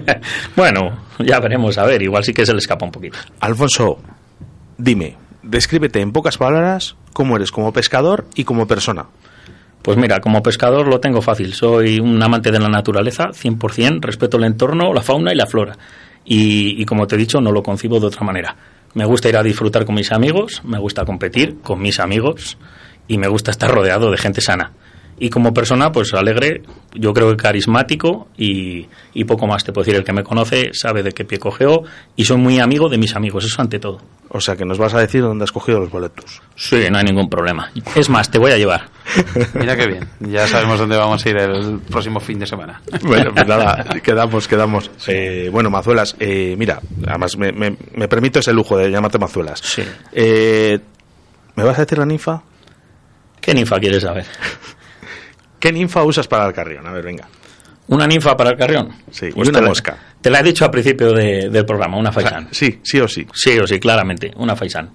[0.56, 3.16] bueno, ya veremos, a ver, igual sí que se le escapa un poquito.
[3.38, 3.98] Alfonso,
[4.76, 9.06] dime, descríbete en pocas palabras cómo eres como pescador y como persona.
[9.82, 11.54] Pues mira, como pescador lo tengo fácil.
[11.54, 15.76] Soy un amante de la naturaleza, 100%, respeto el entorno, la fauna y la flora.
[16.24, 18.56] Y, y como te he dicho, no lo concibo de otra manera.
[18.94, 22.58] Me gusta ir a disfrutar con mis amigos, me gusta competir con mis amigos
[23.08, 24.72] y me gusta estar rodeado de gente sana.
[25.24, 26.62] Y como persona, pues alegre,
[26.94, 29.96] yo creo que carismático y, y poco más te puedo decir.
[29.96, 31.84] El que me conoce sabe de qué pie cogeo
[32.16, 34.00] y soy muy amigo de mis amigos, eso ante todo.
[34.30, 36.42] O sea que nos vas a decir dónde has cogido los boletos.
[36.56, 37.70] Sí, no hay ningún problema.
[37.94, 38.88] Es más, te voy a llevar.
[39.54, 42.82] Mira qué bien, ya sabemos dónde vamos a ir el próximo fin de semana.
[43.02, 44.90] Bueno, pues nada, quedamos, quedamos.
[45.06, 49.60] Eh, bueno, Mazuelas, eh, mira, además me, me- me permito ese lujo de llamarte Mazuelas.
[49.62, 49.82] Sí.
[50.12, 50.80] Eh,
[51.54, 52.42] ¿Me vas a decir la ninfa?
[53.40, 54.24] ¿Qué ninfa quieres saber?
[55.62, 56.84] ¿Qué ninfa usas para el carrión?
[56.88, 57.28] A ver, venga.
[57.86, 58.88] ¿Una ninfa para el carrión?
[59.12, 59.96] Sí, y Pues una te la- mosca.
[60.20, 62.48] Te la he dicho al principio de- del programa, una faisán.
[62.50, 63.24] Sí, sí o sí.
[63.32, 64.90] Sí o sí, claramente, una faisán.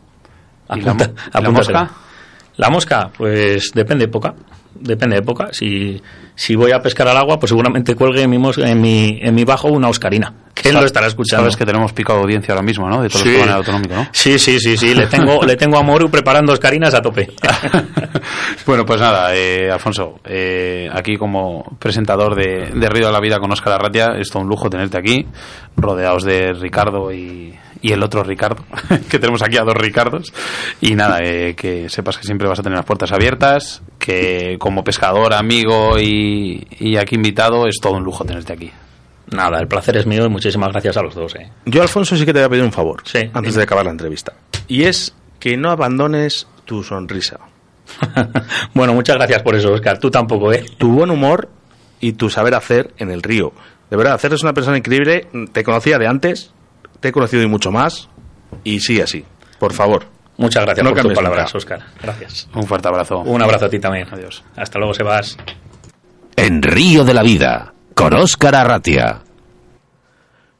[0.76, 1.90] ¿Y la mo- mosca?
[2.58, 4.34] La mosca, pues depende de época.
[4.80, 5.50] Depende de época.
[5.52, 6.02] Si,
[6.36, 9.44] si voy a pescar al agua, pues seguramente cuelgue en mi, en mi, en mi
[9.44, 10.34] bajo una oscarina.
[10.54, 11.44] Que él lo estará escuchando.
[11.44, 13.02] Sabes que tenemos pico de audiencia ahora mismo, ¿no?
[13.02, 13.28] De todos Sí.
[13.30, 14.08] los que van al autonómico, ¿no?
[14.12, 14.96] Sí, sí, sí, sí.
[14.96, 17.30] Le tengo, le tengo a Moru preparando oscarinas a tope.
[18.66, 23.40] bueno, pues nada, eh, Alfonso, eh, aquí como presentador de, de Río de la Vida
[23.40, 25.26] con Óscar Arratia, es todo un lujo tenerte aquí,
[25.76, 28.64] rodeados de Ricardo y, y el otro Ricardo,
[29.10, 30.34] que tenemos aquí a dos Ricardos.
[30.82, 34.84] Y nada, eh, que sepas que siempre vas a tener las puertas abiertas, que como
[34.84, 38.72] pescador, amigo y, y aquí invitado, es todo un lujo tenerte aquí.
[39.30, 41.36] Nada, el placer es mío y muchísimas gracias a los dos.
[41.36, 41.52] ¿eh?
[41.66, 43.02] Yo, Alfonso, sí que te voy a pedir un favor.
[43.06, 43.58] Sí, Antes dime.
[43.58, 44.34] de acabar la entrevista.
[44.68, 47.40] Y es que no abandones tu sonrisa,
[48.74, 49.98] bueno, muchas gracias por eso, Oscar.
[49.98, 50.66] Tú tampoco, ¿eh?
[50.78, 51.50] tu buen humor
[52.00, 53.54] y tu saber hacer en el río.
[53.90, 55.28] De verdad, hacer es una persona increíble.
[55.54, 56.52] Te conocía de antes,
[57.00, 58.10] te he conocido y mucho más.
[58.64, 59.26] Y sigue así,
[59.60, 60.06] por favor.
[60.38, 61.58] Muchas gracias No por tus palabras, nunca.
[61.58, 61.80] Oscar.
[62.02, 62.48] Gracias.
[62.54, 63.20] Un fuerte abrazo.
[63.20, 64.08] Un abrazo a ti también.
[64.12, 64.44] Adiós.
[64.56, 65.36] Hasta luego, Sebas.
[66.36, 69.22] En Río de la Vida, con Óscar Arratia.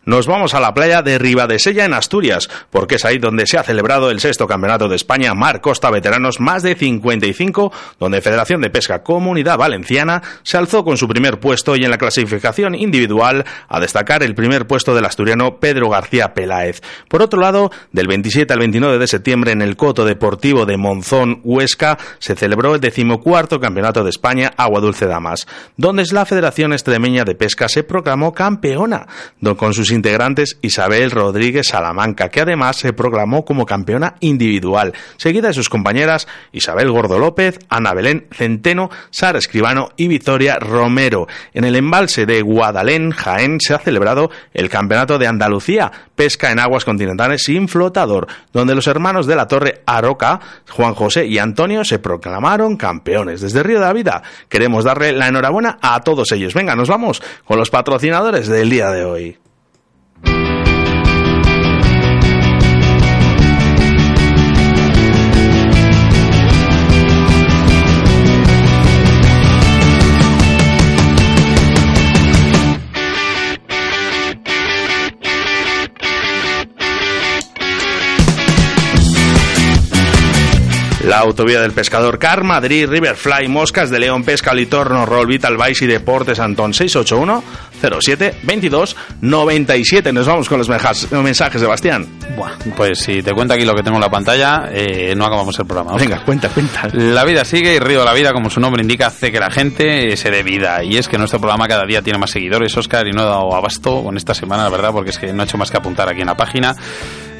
[0.08, 3.64] Nos vamos a la playa de Ribadesella en Asturias, porque es ahí donde se ha
[3.64, 8.70] celebrado el sexto campeonato de España Mar Costa Veteranos más de 55, donde Federación de
[8.70, 13.82] Pesca Comunidad Valenciana se alzó con su primer puesto y en la clasificación individual a
[13.82, 16.82] destacar el primer puesto del asturiano Pedro García Peláez.
[17.10, 21.42] Por otro lado, del 27 al 29 de septiembre en el Coto Deportivo de Monzón,
[21.44, 27.26] Huesca, se celebró el decimocuarto Campeonato de España Agua Dulce Damas, donde la Federación Extremeña
[27.26, 29.06] de Pesca se proclamó campeona,
[29.58, 35.54] con sus integrantes Isabel Rodríguez Salamanca, que además se proclamó como campeona individual, seguida de
[35.54, 41.28] sus compañeras Isabel Gordo López, Ana Belén Centeno, Sara Escribano y Victoria Romero.
[41.54, 46.60] En el embalse de Guadalén, Jaén, se ha celebrado el Campeonato de Andalucía, pesca en
[46.60, 51.84] aguas continentales sin flotador, donde los hermanos de la Torre Aroca, Juan José y Antonio,
[51.84, 53.42] se proclamaron campeones.
[53.42, 56.54] Desde Río de la Vida queremos darle la enhorabuena a todos ellos.
[56.54, 59.47] Venga, nos vamos con los patrocinadores del día de hoy.
[81.18, 85.86] La autovía del pescador Car, Madrid, Riverfly, Moscas de León, Pesca, Litorno, Roll, Vital Vice
[85.86, 87.44] y Deportes Antón 681
[88.00, 90.14] 07 22 97.
[90.14, 92.06] Nos vamos con los mensajes, Sebastián.
[92.36, 95.58] Buah, pues si te cuento aquí lo que tengo en la pantalla, eh, no acabamos
[95.58, 95.98] el programa.
[95.98, 96.88] Venga, cuenta, cuenta.
[96.94, 99.50] La vida sigue y Río de la Vida, como su nombre indica, hace que la
[99.50, 100.84] gente se dé vida.
[100.84, 103.56] Y es que nuestro programa cada día tiene más seguidores, Oscar, y no he dado
[103.56, 106.08] abasto con esta semana, la verdad, porque es que no he hecho más que apuntar
[106.10, 106.76] aquí en la página.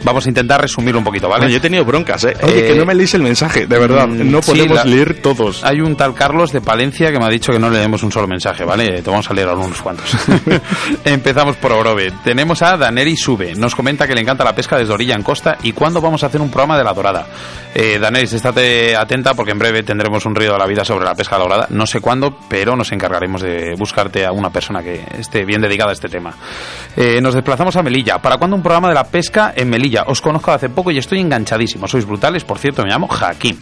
[0.04, 1.42] Vamos a intentar resumirlo un poquito, ¿vale?
[1.42, 2.34] Bueno, yo he tenido broncas, ¿eh?
[2.44, 4.08] Oye, Eh, que no me leéis el mensaje, de verdad.
[4.08, 5.64] Mm, No sí, podemos la- leer todos.
[5.64, 8.28] Hay un tal Carlos de Palencia que me ha dicho que no leemos un solo
[8.28, 9.02] mensaje, ¿vale?
[9.02, 10.16] Te vamos a leer algunos cuantos.
[11.04, 12.12] Empezamos por Orobe.
[12.24, 13.56] Tenemos a Daneri Sube.
[13.56, 16.28] Nos comenta que le encanta la pesca desde orilla en costa y cuándo vamos a
[16.28, 17.26] hacer un programa de la dorada.
[17.74, 21.16] Eh, Daneris, estate atenta porque en breve tendremos un río de la vida sobre la
[21.16, 21.68] pesca dorada.
[21.70, 25.90] No sé cuándo, pero nos encargaremos de buscarte a una persona que esté bien dedicada
[25.92, 26.34] a este tema.
[26.96, 28.20] Eh, nos desplazamos a Melilla.
[28.20, 29.87] ¿Para cuándo un programa de la pesca en Melilla?
[30.08, 31.88] Os conozco hace poco y estoy enganchadísimo.
[31.88, 32.44] Sois brutales.
[32.44, 33.58] Por cierto, me llamo Jaquín.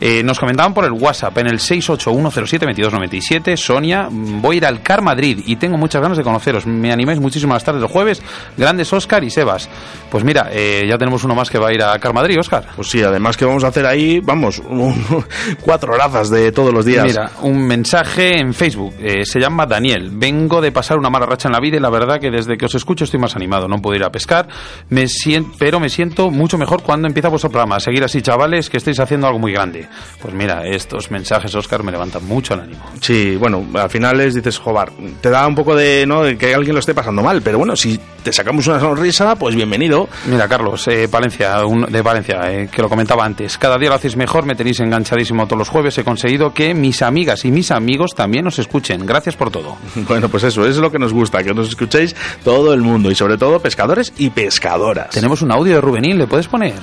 [0.00, 3.56] Eh, nos comentaban por el WhatsApp en el 681072297.
[3.56, 6.66] Sonia, mm, voy a ir al Car Madrid y tengo muchas ganas de conoceros.
[6.66, 8.22] Me animáis muchísimo las tardes del jueves.
[8.56, 9.68] Grandes Oscar y Sebas.
[10.10, 12.64] Pues mira, eh, ya tenemos uno más que va a ir a Car Madrid, Oscar.
[12.76, 15.24] Pues sí, además que vamos a hacer ahí, vamos, un-
[15.62, 17.04] cuatro horazas de todos los días.
[17.04, 18.94] Mira, un mensaje en Facebook.
[19.00, 20.10] eh, se llama Daniel.
[20.12, 22.66] Vengo de pasar una mala racha en la vida y la verdad que desde que
[22.66, 23.68] os escucho estoy más animado.
[23.68, 24.48] No puedo ir a pescar,
[24.90, 27.80] me sien- pero me siento mucho mejor cuando empieza vuestro programa.
[27.80, 29.87] Seguir así, chavales, que estáis haciendo algo muy grande.
[30.20, 32.84] Pues mira, estos mensajes, Oscar, me levantan mucho el ánimo.
[33.00, 36.22] Sí, bueno, al final les dices, joder, te da un poco de, ¿no?
[36.22, 39.54] de que alguien lo esté pasando mal, pero bueno, si te sacamos una sonrisa, pues
[39.54, 40.08] bienvenido.
[40.26, 43.56] Mira, Carlos, eh, Palencia, un- de Valencia, eh, que lo comentaba antes.
[43.58, 45.96] Cada día lo hacéis mejor, me tenéis enganchadísimo todos los jueves.
[45.98, 49.06] He conseguido que mis amigas y mis amigos también os escuchen.
[49.06, 49.76] Gracias por todo.
[50.08, 53.10] Bueno, pues eso, eso es lo que nos gusta, que nos escuchéis todo el mundo
[53.10, 55.10] y sobre todo pescadores y pescadoras.
[55.10, 56.74] Tenemos un audio de Rubenil, ¿le puedes poner?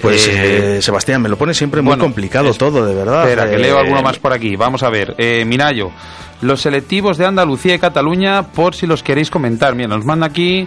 [0.00, 3.22] Pues Eh, eh, Sebastián, me lo pone siempre muy bueno, complicado es- todo, de verdad.
[3.28, 4.54] Espera, que Eh, leo alguno más por aquí.
[4.56, 5.14] Vamos a ver.
[5.18, 5.90] Eh, Minayo,
[6.42, 9.74] los selectivos de Andalucía y Cataluña, por si los queréis comentar.
[9.74, 10.66] Mira, nos manda aquí.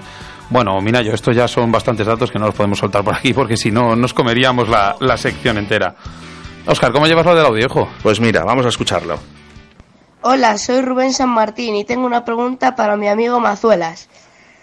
[0.50, 3.56] Bueno, Minayo, estos ya son bastantes datos que no los podemos soltar por aquí porque
[3.56, 5.96] si no nos comeríamos la, la sección entera.
[6.66, 7.90] Oscar, ¿cómo llevas lo del audio, hijo?
[8.04, 9.18] Pues mira, vamos a escucharlo.
[10.24, 14.10] Hola, soy Rubén San Martín y tengo una pregunta para mi amigo Mazuelas.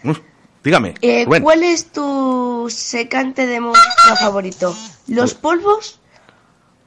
[0.05, 0.21] Uf,
[0.65, 1.43] dígame, Eh, Rubén.
[1.43, 4.75] ¿Cuál es tu secante de mosca favorito?
[5.07, 6.01] ¿Los polvos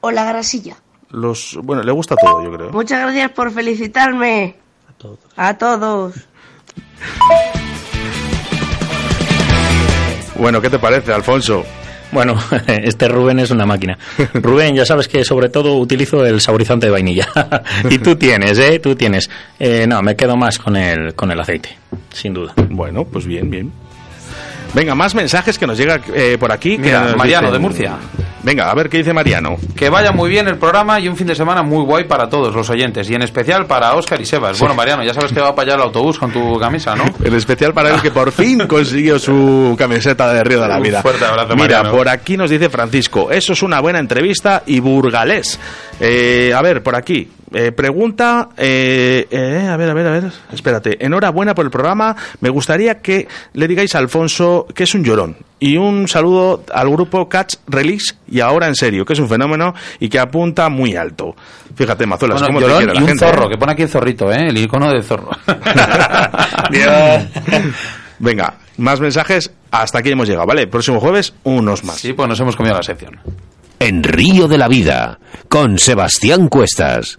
[0.00, 0.76] o la grasilla?
[1.10, 2.70] Los, bueno, le gusta todo, yo creo.
[2.70, 4.56] Muchas gracias por felicitarme.
[4.88, 5.18] A todos.
[5.36, 6.14] A todos.
[10.38, 11.64] Bueno, ¿qué te parece, Alfonso?
[12.12, 12.36] Bueno,
[12.66, 13.98] este Rubén es una máquina.
[14.34, 17.28] Rubén, ya sabes que sobre todo utilizo el saborizante de vainilla.
[17.90, 18.78] y tú tienes, ¿eh?
[18.78, 19.28] Tú tienes.
[19.58, 21.70] Eh, no, me quedo más con el, con el aceite,
[22.12, 22.52] sin duda.
[22.68, 23.72] Bueno, pues bien, bien.
[24.74, 26.76] Venga, más mensajes que nos llega eh, por aquí.
[26.76, 27.96] que Mira, nos Mariano, dicen- de Murcia.
[28.44, 29.56] Venga, a ver qué dice Mariano.
[29.76, 32.52] Que vaya muy bien el programa y un fin de semana muy guay para todos
[32.54, 34.58] los oyentes y en especial para Oscar y Sebas.
[34.58, 37.04] Bueno, Mariano, ya sabes que va para allá el autobús con tu camisa, ¿no?
[37.24, 40.82] En especial para el que por fin consiguió su camiseta de Río de la Un
[40.82, 41.02] Vida.
[41.02, 41.90] fuerte abrazo, Mira, Mariano.
[41.92, 45.60] por aquí nos dice Francisco, eso es una buena entrevista y burgalés.
[46.00, 47.28] Eh, a ver, por aquí.
[47.54, 51.04] Eh, pregunta, eh, eh, a ver, a ver, a ver, espérate.
[51.04, 52.14] Enhorabuena por el programa.
[52.40, 55.36] Me gustaría que le digáis a Alfonso que es un llorón.
[55.58, 59.74] Y un saludo al grupo Catch Release y ahora en serio, que es un fenómeno
[60.00, 61.36] y que apunta muy alto.
[61.76, 63.24] Fíjate, Mazuelas, Bueno, cómo te quiere la y un gente.
[63.26, 63.50] zorro, ¿eh?
[63.50, 64.48] que pone aquí el zorrito, ¿eh?
[64.48, 65.30] El icono del zorro.
[68.18, 69.52] Venga, más mensajes.
[69.70, 70.66] Hasta aquí hemos llegado, ¿vale?
[70.66, 71.96] Próximo jueves, unos más.
[71.96, 73.18] Sí, pues nos hemos comido la sección.
[73.78, 77.18] En Río de la Vida, con Sebastián Cuestas.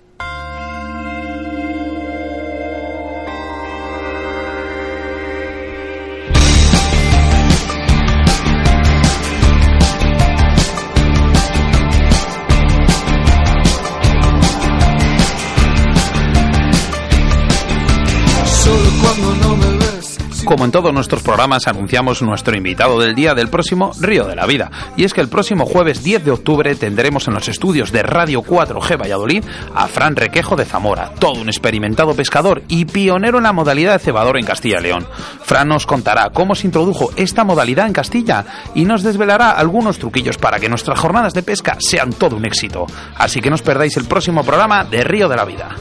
[20.64, 24.72] En todos nuestros programas, anunciamos nuestro invitado del día del próximo Río de la Vida.
[24.96, 28.44] Y es que el próximo jueves 10 de octubre tendremos en los estudios de Radio
[28.44, 29.44] 4G Valladolid
[29.76, 34.00] a Fran Requejo de Zamora, todo un experimentado pescador y pionero en la modalidad de
[34.00, 35.06] cebador en Castilla y León.
[35.44, 40.38] Fran nos contará cómo se introdujo esta modalidad en Castilla y nos desvelará algunos truquillos
[40.38, 42.88] para que nuestras jornadas de pesca sean todo un éxito.
[43.18, 45.76] Así que no os perdáis el próximo programa de Río de la Vida.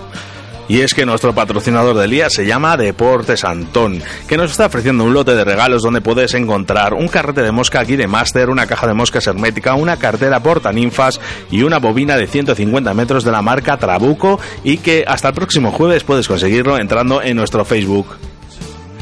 [0.72, 5.04] Y es que nuestro patrocinador del día se llama Deportes Antón, que nos está ofreciendo
[5.04, 8.66] un lote de regalos donde puedes encontrar un carrete de mosca aquí de Master, una
[8.66, 11.20] caja de moscas hermética, una cartera portaninfas
[11.50, 15.72] y una bobina de 150 metros de la marca Trabuco y que hasta el próximo
[15.72, 18.06] jueves puedes conseguirlo entrando en nuestro Facebook.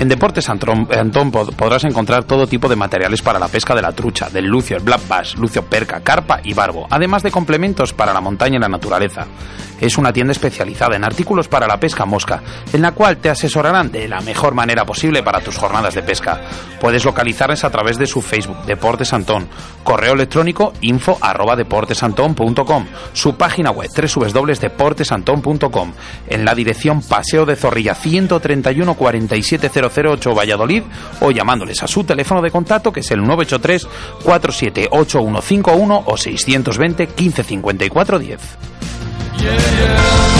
[0.00, 3.82] En Deportes Antón, Antón pod- podrás encontrar todo tipo de materiales para la pesca de
[3.82, 7.92] la trucha, del lucio, el black bass, lucio perca, carpa y barbo, además de complementos
[7.92, 9.26] para la montaña y la naturaleza.
[9.78, 12.42] Es una tienda especializada en artículos para la pesca mosca,
[12.72, 16.40] en la cual te asesorarán de la mejor manera posible para tus jornadas de pesca.
[16.80, 19.48] Puedes localizarles a través de su Facebook, Deportes Antón,
[19.84, 25.92] correo electrónico info arroba deportesantón.com, su página web www.deportesantón.com,
[26.26, 30.82] en la dirección Paseo de Zorrilla 131 4700 0008 Valladolid
[31.20, 33.86] o llamándoles a su teléfono de contacto que es el 983
[34.24, 38.40] 478151 o 620 1554 10.
[39.40, 40.39] Por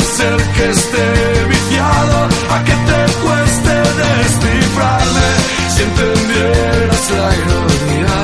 [0.00, 5.28] ser que esté viciado, a que te cueste descifrarme.
[5.72, 8.16] Si entendieras la ironía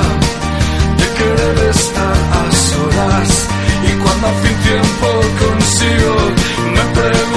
[0.98, 3.48] de querer estar a solas,
[3.88, 5.08] y cuando a fin tiempo
[5.44, 6.16] consigo,
[6.74, 7.30] me pregunto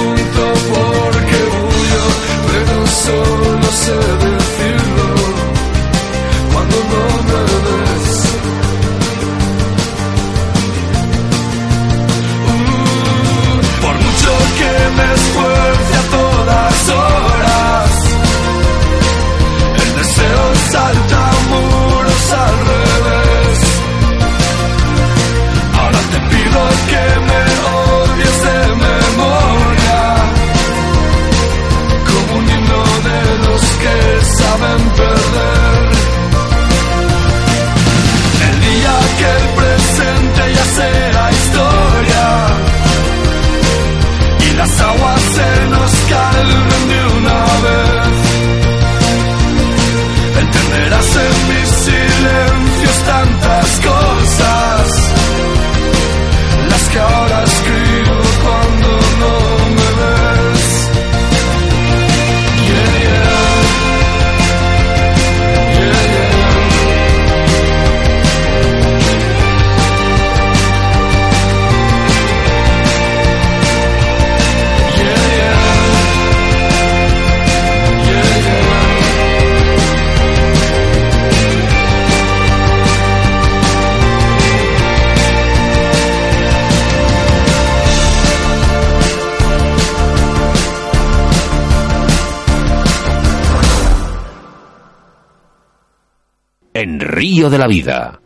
[96.84, 98.20] En Río de la Vida,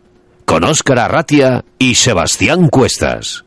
[0.45, 3.45] con Óscar Arratia y Sebastián Cuestas.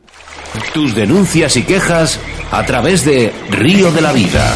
[0.72, 2.18] Tus denuncias y quejas
[2.50, 4.54] a través de Río de la Vida.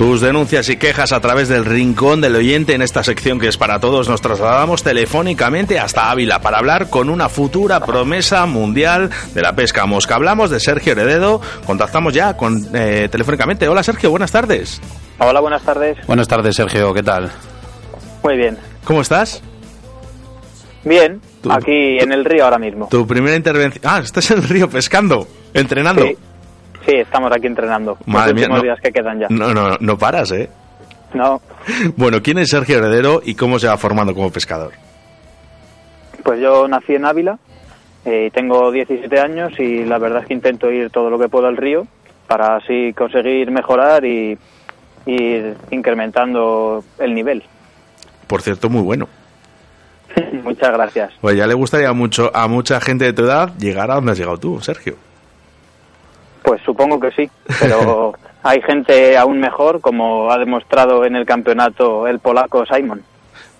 [0.00, 3.58] Tus denuncias y quejas a través del rincón del oyente en esta sección que es
[3.58, 9.42] para todos nos trasladamos telefónicamente hasta Ávila para hablar con una futura promesa mundial de
[9.42, 10.14] la pesca mosca.
[10.14, 13.68] Hablamos de Sergio Herededo, contactamos ya con, eh, telefónicamente.
[13.68, 14.80] Hola Sergio, buenas tardes.
[15.18, 15.98] Hola, buenas tardes.
[16.06, 17.30] Buenas tardes, Sergio, ¿qué tal?
[18.22, 18.56] Muy bien.
[18.84, 19.42] ¿Cómo estás?
[20.82, 21.20] Bien,
[21.50, 22.88] aquí en el río ahora mismo.
[22.90, 23.84] Tu primera intervención...
[23.86, 26.06] Ah, estás en el río pescando, entrenando.
[26.06, 26.16] Sí,
[26.86, 27.96] sí, estamos aquí entrenando.
[28.06, 28.62] Madre Los mía, no.
[28.62, 29.26] días que quedan ya.
[29.30, 30.48] No, no, no paras, ¿eh?
[31.14, 31.40] No,
[31.96, 34.72] Bueno, ¿quién es Sergio Heredero y cómo se va formando como pescador?
[36.22, 37.38] pues yo nací en Ávila,
[38.04, 41.46] eh, tengo 17 años y la verdad es que intento ir todo lo que puedo
[41.46, 41.86] al río
[42.28, 44.38] para así conseguir mejorar y
[45.06, 47.42] ir incrementando el nivel.
[48.26, 49.08] Por cierto, muy bueno.
[50.44, 51.12] Muchas gracias.
[51.20, 54.18] Pues ya le gustaría mucho a mucha gente de tu edad llegar a donde has
[54.18, 54.96] llegado tú, Sergio.
[56.42, 57.30] Pues supongo que sí,
[57.60, 63.02] pero hay gente aún mejor, como ha demostrado en el campeonato el polaco Simon.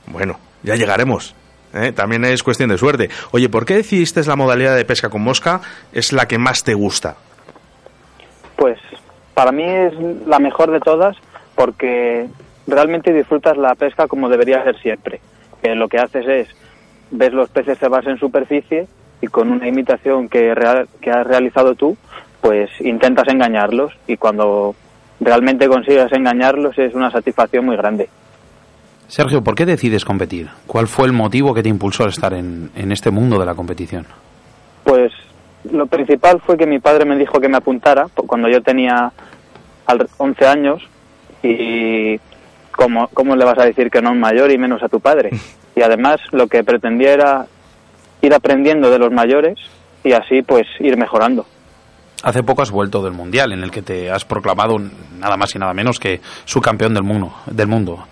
[0.07, 1.35] Bueno, ya llegaremos.
[1.75, 1.93] ¿eh?
[1.93, 3.11] También es cuestión de suerte.
[3.33, 5.61] Oye, ¿por qué decidiste la modalidad de pesca con mosca
[5.93, 7.17] es la que más te gusta?
[8.57, 8.79] Pues
[9.35, 9.93] para mí es
[10.27, 11.17] la mejor de todas
[11.55, 12.27] porque
[12.67, 15.21] realmente disfrutas la pesca como debería ser siempre.
[15.63, 16.49] Que lo que haces es
[17.11, 18.87] ves los peces cebarse en superficie
[19.21, 21.97] y con una imitación que, real- que has realizado tú,
[22.41, 24.75] pues intentas engañarlos y cuando
[25.21, 28.09] realmente consigues engañarlos es una satisfacción muy grande.
[29.09, 30.49] Sergio, ¿por qué decides competir?
[30.67, 33.55] ¿Cuál fue el motivo que te impulsó a estar en, en este mundo de la
[33.55, 34.07] competición?
[34.85, 35.13] Pues
[35.71, 39.13] lo principal fue que mi padre me dijo que me apuntara cuando yo tenía
[39.87, 40.83] al- 11 años
[41.43, 42.19] y
[42.71, 45.31] ¿cómo, ¿cómo le vas a decir que no un mayor y menos a tu padre?
[45.77, 47.47] Y además lo que pretendía era
[48.23, 49.57] ir aprendiendo de los mayores
[50.03, 51.47] y así pues ir mejorando.
[52.23, 54.77] Hace poco has vuelto del Mundial, en el que te has proclamado
[55.19, 57.33] nada más y nada menos que subcampeón del mundo.
[57.47, 58.05] Del mundo.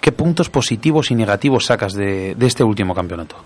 [0.00, 3.36] ¿Qué puntos positivos y negativos sacas de, de este último campeonato?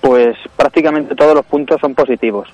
[0.00, 2.48] Pues prácticamente todos los puntos son positivos,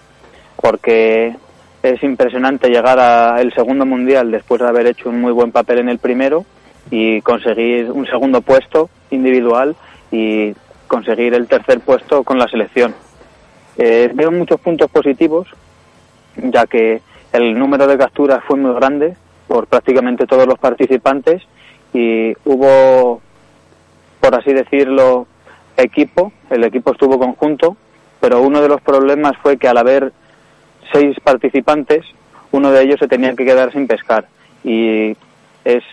[0.56, 1.34] porque
[1.82, 5.88] es impresionante llegar al segundo mundial después de haber hecho un muy buen papel en
[5.88, 6.44] el primero
[6.90, 9.76] y conseguir un segundo puesto individual
[10.10, 10.52] y
[10.86, 12.94] conseguir el tercer puesto con la selección.
[13.78, 15.48] Eh, veo muchos puntos positivos,
[16.44, 19.16] ya que el número de capturas fue muy grande
[19.46, 21.42] por prácticamente todos los participantes
[21.92, 23.20] y hubo,
[24.20, 25.26] por así decirlo,
[25.76, 27.76] equipo, el equipo estuvo conjunto,
[28.20, 30.12] pero uno de los problemas fue que al haber
[30.92, 32.04] seis participantes,
[32.52, 34.26] uno de ellos se tenía que quedar sin pescar
[34.64, 35.16] y
[35.64, 35.84] es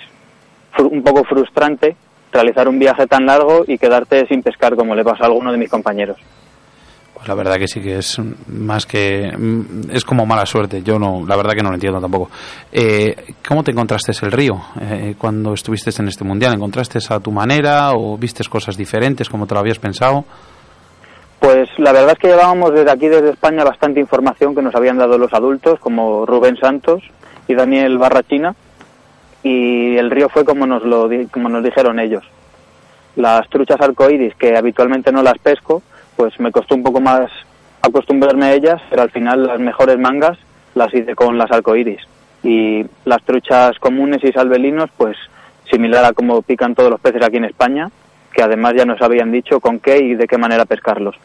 [0.80, 1.96] un poco frustrante
[2.32, 5.58] realizar un viaje tan largo y quedarte sin pescar como le pasa a alguno de
[5.58, 6.18] mis compañeros.
[7.26, 9.32] La verdad que sí que es más que
[9.92, 10.84] es como mala suerte.
[10.84, 12.30] Yo no, la verdad que no lo entiendo tampoco.
[12.72, 16.54] Eh, ¿Cómo te encontraste el río eh, cuando estuviste en este mundial?
[16.54, 20.26] ¿Encontraste a tu manera o vistes cosas diferentes como te lo habías pensado?
[21.40, 24.98] Pues la verdad es que llevábamos desde aquí, desde España, bastante información que nos habían
[24.98, 27.04] dado los adultos, como Rubén Santos
[27.48, 28.56] y Daniel Barrachina,
[29.44, 32.24] y el río fue como nos, lo, como nos dijeron ellos.
[33.16, 35.84] Las truchas arcoíris, que habitualmente no las pesco,
[36.18, 37.32] pues me costó un poco más
[37.82, 40.38] acostumbrarme a ellas, pero al final las mejores mangas
[40.76, 42.02] las hice con las arcoíris.
[42.44, 45.16] Y las truchas comunes y salvelinos, pues
[45.72, 47.90] similar a como pican todos los peces aquí en España,
[48.34, 51.16] que además ya nos habían dicho con qué y de qué manera pescarlos.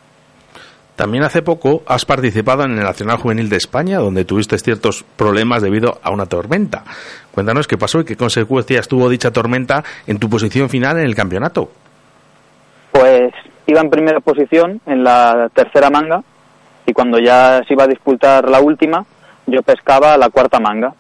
[0.97, 5.63] También hace poco has participado en el Nacional Juvenil de España, donde tuviste ciertos problemas
[5.63, 6.85] debido a una tormenta.
[7.33, 11.15] Cuéntanos qué pasó y qué consecuencias tuvo dicha tormenta en tu posición final en el
[11.15, 11.71] campeonato.
[12.93, 13.33] Pues
[13.67, 16.23] iba en primera posición en la tercera manga
[16.87, 19.05] y cuando ya se iba a disputar la última,
[19.47, 20.95] yo pescaba la cuarta manga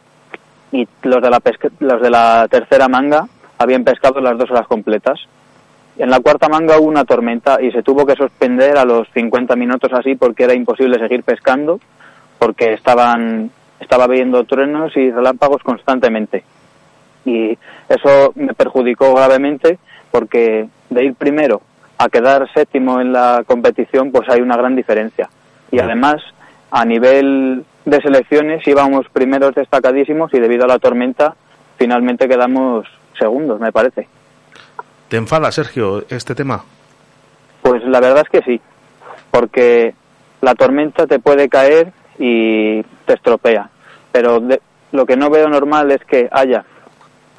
[0.70, 3.26] y los de la, pesca- los de la tercera manga
[3.58, 5.20] habían pescado las dos horas completas.
[5.98, 9.54] En la cuarta manga hubo una tormenta y se tuvo que suspender a los 50
[9.56, 11.80] minutos así porque era imposible seguir pescando
[12.38, 16.44] porque estaban estaba habiendo truenos y relámpagos constantemente.
[17.24, 17.58] Y
[17.88, 19.78] eso me perjudicó gravemente
[20.10, 21.60] porque de ir primero
[22.04, 25.28] a quedar séptimo en la competición pues hay una gran diferencia.
[25.70, 26.16] Y además
[26.70, 31.34] a nivel de selecciones íbamos primeros destacadísimos y debido a la tormenta
[31.78, 32.86] finalmente quedamos
[33.18, 34.08] segundos, me parece.
[35.08, 36.64] ¿Te enfada, Sergio, este tema?
[37.62, 38.60] Pues la verdad es que sí,
[39.30, 39.94] porque
[40.40, 43.68] la tormenta te puede caer y te estropea.
[44.10, 44.60] Pero de-
[44.92, 46.64] lo que no veo normal es que haya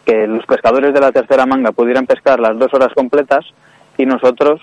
[0.05, 3.45] que los pescadores de la tercera manga pudieran pescar las dos horas completas
[3.97, 4.61] y nosotros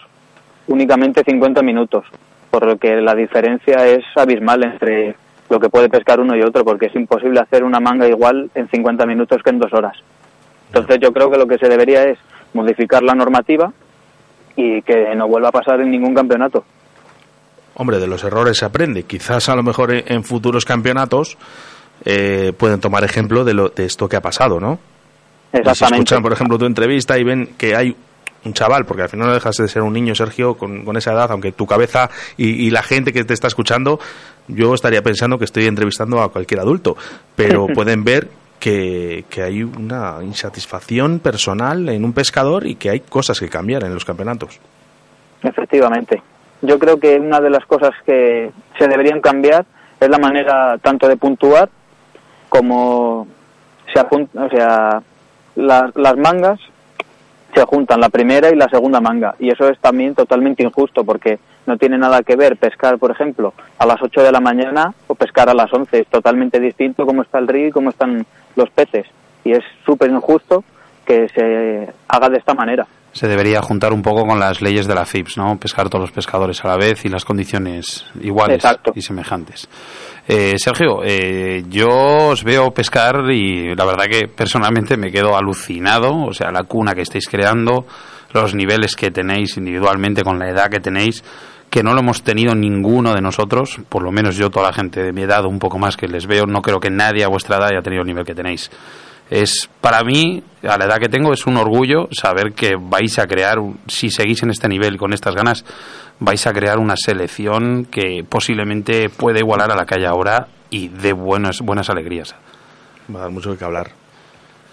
[0.66, 2.04] únicamente 50 minutos,
[2.50, 5.16] por lo que la diferencia es abismal entre
[5.48, 8.68] lo que puede pescar uno y otro, porque es imposible hacer una manga igual en
[8.68, 9.96] 50 minutos que en dos horas.
[10.68, 12.18] Entonces yo creo que lo que se debería es
[12.54, 13.72] modificar la normativa
[14.54, 16.64] y que no vuelva a pasar en ningún campeonato.
[17.74, 19.04] Hombre, de los errores se aprende.
[19.04, 21.36] Quizás a lo mejor en, en futuros campeonatos
[22.04, 24.78] eh, pueden tomar ejemplo de, lo, de esto que ha pasado, ¿no?
[25.52, 25.96] Si Exactamente.
[25.96, 27.96] escuchan, por ejemplo, tu entrevista y ven que hay
[28.44, 31.12] un chaval, porque al final no dejas de ser un niño, Sergio, con, con esa
[31.12, 34.00] edad, aunque tu cabeza y, y la gente que te está escuchando,
[34.48, 36.96] yo estaría pensando que estoy entrevistando a cualquier adulto,
[37.36, 38.28] pero pueden ver
[38.58, 43.84] que, que hay una insatisfacción personal en un pescador y que hay cosas que cambiar
[43.84, 44.60] en los campeonatos.
[45.42, 46.22] Efectivamente.
[46.62, 49.64] Yo creo que una de las cosas que se deberían cambiar
[49.98, 51.70] es la manera tanto de puntuar
[52.50, 53.26] como
[53.92, 55.02] se apunta, o sea,
[55.56, 56.60] las, las mangas
[57.60, 59.34] se juntan la primera y la segunda manga.
[59.38, 63.52] Y eso es también totalmente injusto porque no tiene nada que ver pescar, por ejemplo,
[63.78, 67.20] a las 8 de la mañana o pescar a las 11, es totalmente distinto cómo
[67.20, 68.24] está el río y cómo están
[68.56, 69.06] los peces.
[69.44, 70.64] Y es súper injusto
[71.04, 72.86] que se haga de esta manera.
[73.12, 75.58] Se debería juntar un poco con las leyes de la FIPS, ¿no?
[75.58, 78.92] Pescar todos los pescadores a la vez y las condiciones iguales Exacto.
[78.94, 79.68] y semejantes.
[80.28, 86.24] Eh, Sergio, eh, yo os veo pescar y la verdad que personalmente me quedo alucinado,
[86.24, 87.84] o sea, la cuna que estáis creando,
[88.32, 91.24] los niveles que tenéis individualmente con la edad que tenéis,
[91.68, 95.02] que no lo hemos tenido ninguno de nosotros, por lo menos yo, toda la gente
[95.02, 97.56] de mi edad, un poco más que les veo, no creo que nadie a vuestra
[97.56, 98.70] edad haya tenido el nivel que tenéis.
[99.30, 103.26] Es para mí, a la edad que tengo, es un orgullo saber que vais a
[103.28, 105.64] crear, si seguís en este nivel con estas ganas,
[106.18, 110.88] vais a crear una selección que posiblemente puede igualar a la que hay ahora y
[110.88, 112.34] de buenas, buenas alegrías.
[113.14, 113.88] Va a dar mucho que hablar.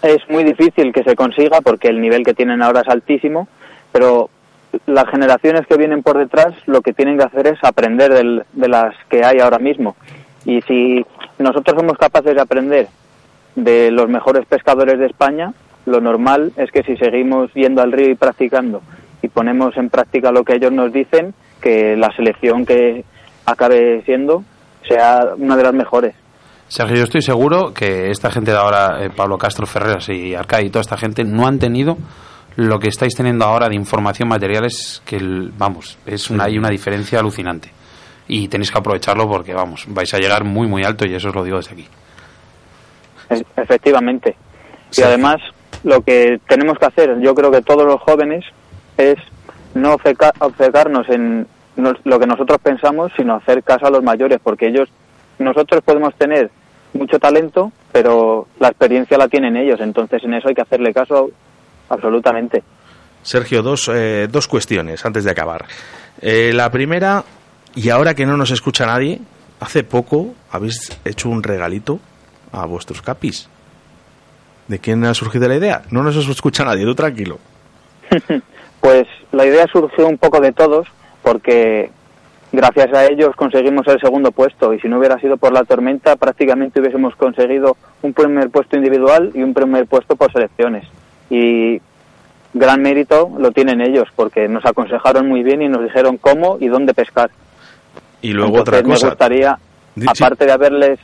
[0.02, 3.48] Es muy difícil que se consiga porque el nivel que tienen ahora es altísimo,
[3.92, 4.28] pero
[4.86, 8.68] las generaciones que vienen por detrás lo que tienen que hacer es aprender del- de
[8.68, 9.96] las que hay ahora mismo.
[10.44, 11.04] Y si
[11.38, 12.88] nosotros somos capaces de aprender
[13.54, 15.52] de los mejores pescadores de España,
[15.86, 18.82] lo normal es que si seguimos yendo al río y practicando
[19.22, 23.04] y ponemos en práctica lo que ellos nos dicen, que la selección que
[23.46, 24.44] acabe siendo
[24.86, 26.14] sea una de las mejores.
[26.68, 30.66] Sergio, yo estoy seguro que esta gente de ahora, eh, Pablo Castro Ferreras y Arcay
[30.66, 31.96] y toda esta gente, no han tenido
[32.56, 35.18] lo que estáis teniendo ahora de información materiales, que,
[35.56, 37.70] vamos, es una, hay una diferencia alucinante.
[38.26, 41.34] Y tenéis que aprovecharlo porque, vamos, vais a llegar muy, muy alto y eso os
[41.34, 41.86] lo digo desde aquí.
[43.30, 44.36] E- Efectivamente.
[44.96, 45.36] Y además,
[45.84, 48.44] lo que tenemos que hacer, yo creo que todos los jóvenes,
[48.96, 49.16] es
[49.74, 54.66] no obceca- obcecarnos en lo que nosotros pensamos, sino hacer caso a los mayores, porque
[54.68, 54.88] ellos,
[55.38, 56.50] nosotros podemos tener
[56.94, 61.30] mucho talento, pero la experiencia la tienen ellos, entonces en eso hay que hacerle caso
[61.88, 62.62] absolutamente.
[63.22, 65.66] Sergio, dos, eh, dos cuestiones antes de acabar.
[66.20, 67.24] Eh, la primera,
[67.76, 69.20] y ahora que no nos escucha nadie,
[69.60, 72.00] hace poco habéis hecho un regalito
[72.52, 73.48] a vuestros capis.
[74.68, 75.82] ¿De quién ha surgido la idea?
[75.90, 77.38] No nos escucha nadie, tú tranquilo.
[78.80, 80.86] Pues la idea surgió un poco de todos,
[81.22, 81.90] porque
[82.52, 86.16] gracias a ellos conseguimos el segundo puesto y si no hubiera sido por la tormenta
[86.16, 90.86] prácticamente hubiésemos conseguido un primer puesto individual y un primer puesto por selecciones.
[91.28, 91.80] Y
[92.54, 96.68] gran mérito lo tienen ellos porque nos aconsejaron muy bien y nos dijeron cómo y
[96.68, 97.30] dónde pescar.
[98.22, 99.06] Y luego Entonces, otra cosa.
[99.06, 99.58] Me gustaría,
[100.06, 100.98] aparte de haberles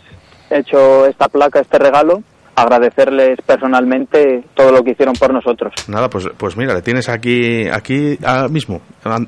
[0.51, 2.23] hecho esta placa, este regalo,
[2.57, 5.73] agradecerles personalmente todo lo que hicieron por nosotros.
[5.89, 8.81] Nada, pues, pues mira, le tienes aquí, aquí ahora mismo.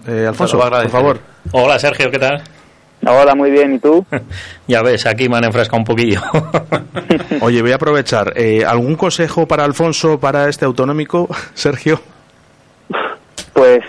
[0.06, 1.18] Eh, Alfonso, por favor.
[1.52, 2.42] Hola Sergio, ¿qué tal?
[3.08, 4.04] Hola, muy bien, ¿y tú?
[4.68, 6.20] Ya ves, aquí me han enfrescado un poquillo.
[7.40, 8.32] Oye, voy a aprovechar.
[8.36, 12.00] eh, ¿Algún consejo para Alfonso para este autonómico, Sergio?
[13.52, 13.80] pues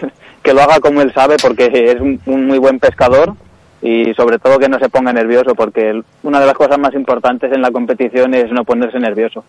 [0.44, 3.34] que lo haga como él sabe porque es un, un muy buen pescador
[3.82, 7.52] y sobre todo que no se ponga nervioso porque una de las cosas más importantes
[7.52, 9.44] en la competición es no ponerse nervioso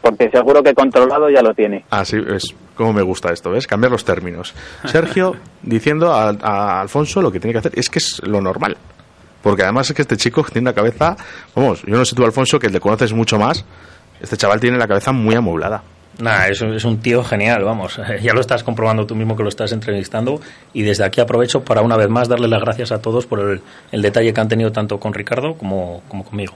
[0.00, 1.84] porque seguro que controlado ya lo tiene.
[1.90, 3.66] Así es como me gusta esto, ¿ves?
[3.66, 4.54] Cambiar los términos.
[4.84, 8.76] Sergio diciendo a, a Alfonso lo que tiene que hacer es que es lo normal.
[9.42, 11.16] Porque además es que este chico tiene una cabeza,
[11.54, 13.64] vamos, yo no sé tú Alfonso, que le conoces mucho más,
[14.20, 15.82] este chaval tiene la cabeza muy amoblada.
[16.18, 18.00] Nah, es, un- es un tío genial, vamos.
[18.22, 20.40] Ya lo estás comprobando tú mismo que lo estás entrevistando.
[20.72, 23.60] Y desde aquí aprovecho para una vez más darle las gracias a todos por el,
[23.92, 26.54] el detalle que han tenido tanto con Ricardo como, como conmigo.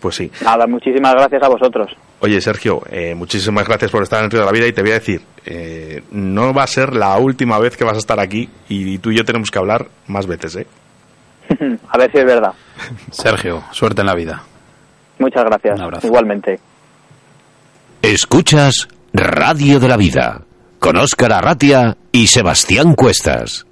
[0.00, 0.30] Pues sí.
[0.44, 1.90] Nada, muchísimas gracias a vosotros.
[2.20, 4.80] Oye, Sergio, eh, muchísimas gracias por estar en el Río de la Vida y te
[4.82, 8.20] voy a decir, eh, no va a ser la última vez que vas a estar
[8.20, 10.66] aquí y tú y yo tenemos que hablar más veces, ¿eh?
[11.88, 12.52] a ver si es verdad.
[13.10, 14.42] Sergio, suerte en la vida.
[15.18, 15.74] Muchas gracias.
[15.78, 16.06] Un abrazo.
[16.06, 16.60] Igualmente.
[18.02, 20.42] Escuchas Radio de la Vida
[20.78, 23.66] con Óscar Arratia y Sebastián Cuestas.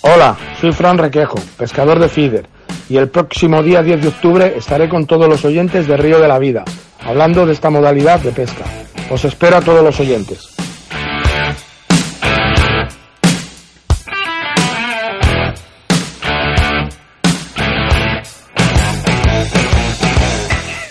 [0.00, 2.48] Hola, soy Fran Requejo, pescador de feeder,
[2.88, 6.26] y el próximo día 10 de octubre estaré con todos los oyentes de Río de
[6.26, 6.64] la Vida,
[7.00, 8.64] hablando de esta modalidad de pesca.
[9.10, 10.57] Os espero a todos los oyentes.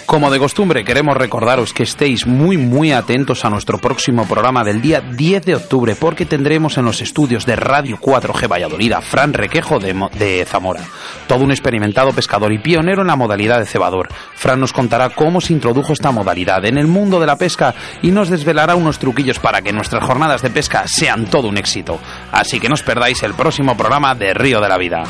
[0.07, 4.81] Como de costumbre, queremos recordaros que estéis muy muy atentos a nuestro próximo programa del
[4.81, 9.33] día 10 de octubre, porque tendremos en los estudios de Radio 4G Valladolid a Fran
[9.33, 10.79] Requejo de, Mo- de Zamora,
[11.27, 14.07] todo un experimentado pescador y pionero en la modalidad de cebador.
[14.33, 18.11] Fran nos contará cómo se introdujo esta modalidad en el mundo de la pesca y
[18.11, 21.99] nos desvelará unos truquillos para que nuestras jornadas de pesca sean todo un éxito.
[22.31, 25.03] Así que no os perdáis el próximo programa de Río de la Vida.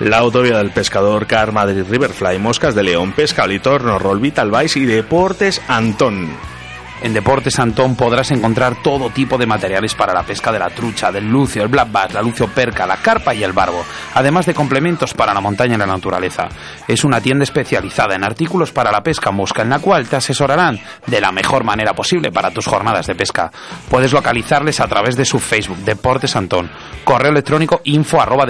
[0.00, 4.80] La autovía del pescador Car Madrid Riverfly, Moscas de León, Pesca Litorno, Roll Vital Vice
[4.80, 6.30] y Deportes Antón.
[7.02, 11.10] En Deportes Antón podrás encontrar todo tipo de materiales para la pesca de la trucha,
[11.10, 13.82] del lucio, el black bass, la lucio perca, la carpa y el barbo,
[14.14, 16.50] además de complementos para la montaña y la naturaleza.
[16.86, 20.78] Es una tienda especializada en artículos para la pesca mosca, en la cual te asesorarán
[21.06, 23.50] de la mejor manera posible para tus jornadas de pesca.
[23.88, 26.70] Puedes localizarles a través de su Facebook, Deportes Antón,
[27.02, 28.44] correo electrónico info arroba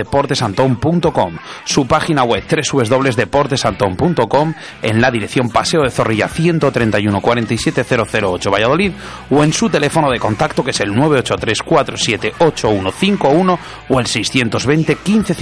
[1.64, 8.92] su página web www.deportesantón.com en la dirección Paseo de Zorrilla 131 47008 Valladolid
[9.28, 15.34] o en su teléfono de contacto que es el 983 478151 o el 620 15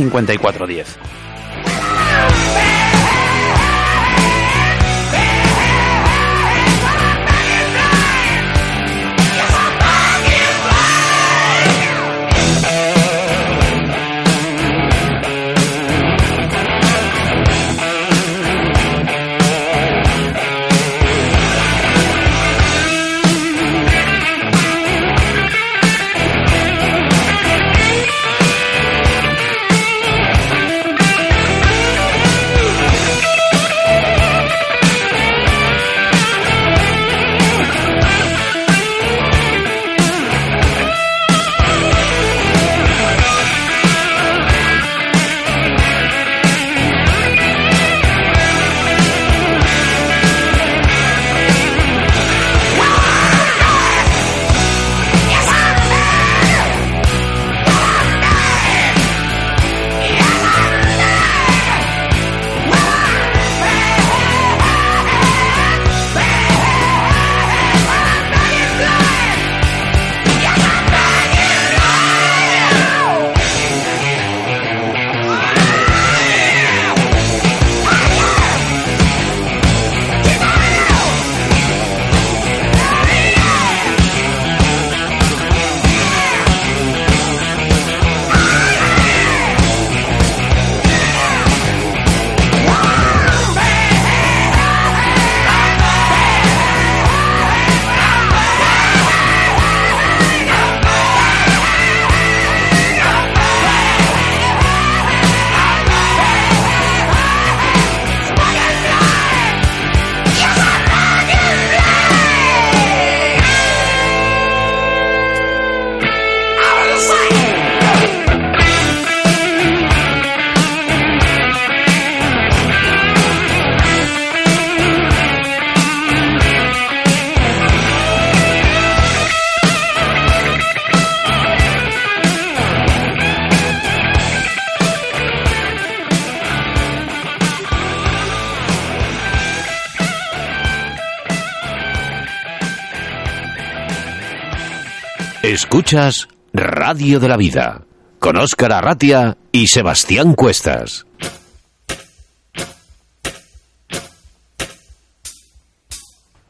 [145.70, 147.82] Escuchas Radio de la Vida
[148.18, 151.04] con Óscar Arratia y Sebastián Cuestas.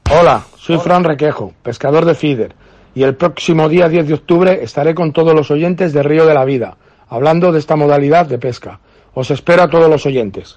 [0.09, 2.55] Hola, soy Fran Requejo, pescador de feeder,
[2.95, 6.35] y el próximo día 10 de octubre estaré con todos los oyentes de Río de
[6.35, 6.77] la Vida,
[7.09, 8.79] hablando de esta modalidad de pesca.
[9.15, 10.55] Os espero a todos los oyentes.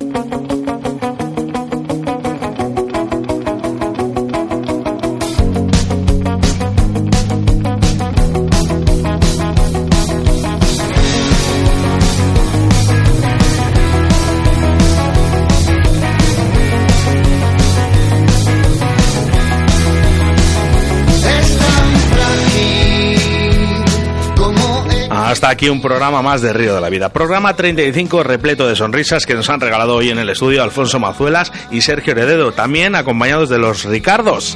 [25.42, 27.10] Hasta aquí un programa más de Río de la Vida.
[27.10, 31.52] Programa 35 repleto de sonrisas que nos han regalado hoy en el estudio Alfonso Mazuelas
[31.72, 34.56] y Sergio Heredo, también acompañados de los Ricardos.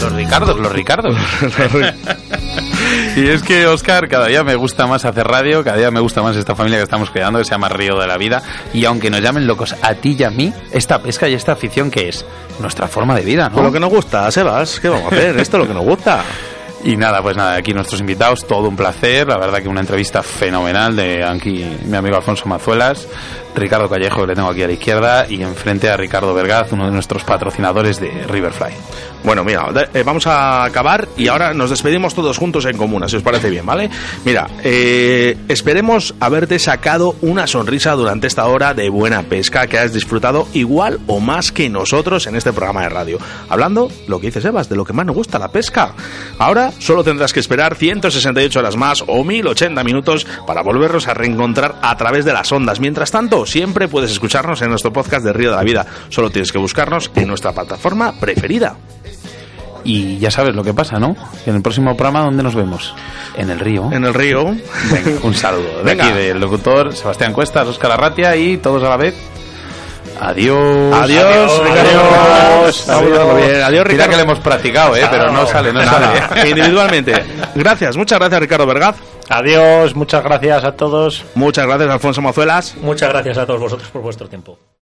[0.00, 1.14] Los Ricardos, los Ricardos.
[3.16, 6.22] y es que, Oscar, cada día me gusta más hacer radio, cada día me gusta
[6.22, 8.40] más esta familia que estamos creando, que se llama Río de la Vida.
[8.72, 11.90] Y aunque nos llamen locos a ti y a mí, esta pesca y esta afición
[11.90, 12.24] que es
[12.58, 13.56] nuestra forma de vida, ¿no?
[13.56, 15.38] Con lo que nos gusta, Sebas, ¿qué vamos a hacer?
[15.38, 16.24] Esto es lo que nos gusta.
[16.84, 20.20] Y nada, pues nada, aquí nuestros invitados, todo un placer, la verdad que una entrevista
[20.22, 23.06] fenomenal de aquí mi amigo Alfonso Mazuelas,
[23.54, 26.92] Ricardo Callejo, le tengo aquí a la izquierda, y enfrente a Ricardo Vergaz, uno de
[26.92, 28.72] nuestros patrocinadores de Riverfly.
[29.24, 33.16] Bueno, mira, eh, vamos a acabar y ahora nos despedimos todos juntos en comuna, si
[33.16, 33.88] os parece bien, ¿vale?
[34.24, 39.92] Mira, eh, esperemos haberte sacado una sonrisa durante esta hora de buena pesca que has
[39.92, 43.18] disfrutado igual o más que nosotros en este programa de radio.
[43.48, 45.94] Hablando, lo que dice Sebas, de lo que más nos gusta, la pesca.
[46.38, 51.76] Ahora solo tendrás que esperar 168 horas más o 1080 minutos para volvernos a reencontrar
[51.80, 52.80] a través de las ondas.
[52.80, 55.86] Mientras tanto, siempre puedes escucharnos en nuestro podcast de Río de la Vida.
[56.08, 58.76] Solo tienes que buscarnos en nuestra plataforma preferida.
[59.84, 61.16] Y ya sabes lo que pasa, ¿no?
[61.44, 62.94] En el próximo programa, ¿dónde nos vemos?
[63.36, 63.90] En el río.
[63.92, 64.44] En el río.
[64.44, 65.78] Venga, un saludo.
[65.78, 66.06] De Venga.
[66.06, 69.14] aquí del locutor Sebastián Cuestas, Óscar Arratia y todos a la vez.
[70.24, 70.94] Adiós.
[71.02, 72.88] Adiós.
[72.88, 74.10] Adiós, Mira Ricardo.
[74.10, 75.06] que le hemos practicado, ¿eh?
[75.10, 76.48] Pero no sale, no sale.
[76.50, 77.12] individualmente.
[77.56, 78.96] Gracias, muchas gracias, Ricardo Vergaz.
[79.28, 81.24] Adiós, muchas gracias a todos.
[81.34, 82.74] Muchas gracias, Alfonso Mazuelas.
[82.80, 84.58] Muchas gracias a todos vosotros por vuestro tiempo.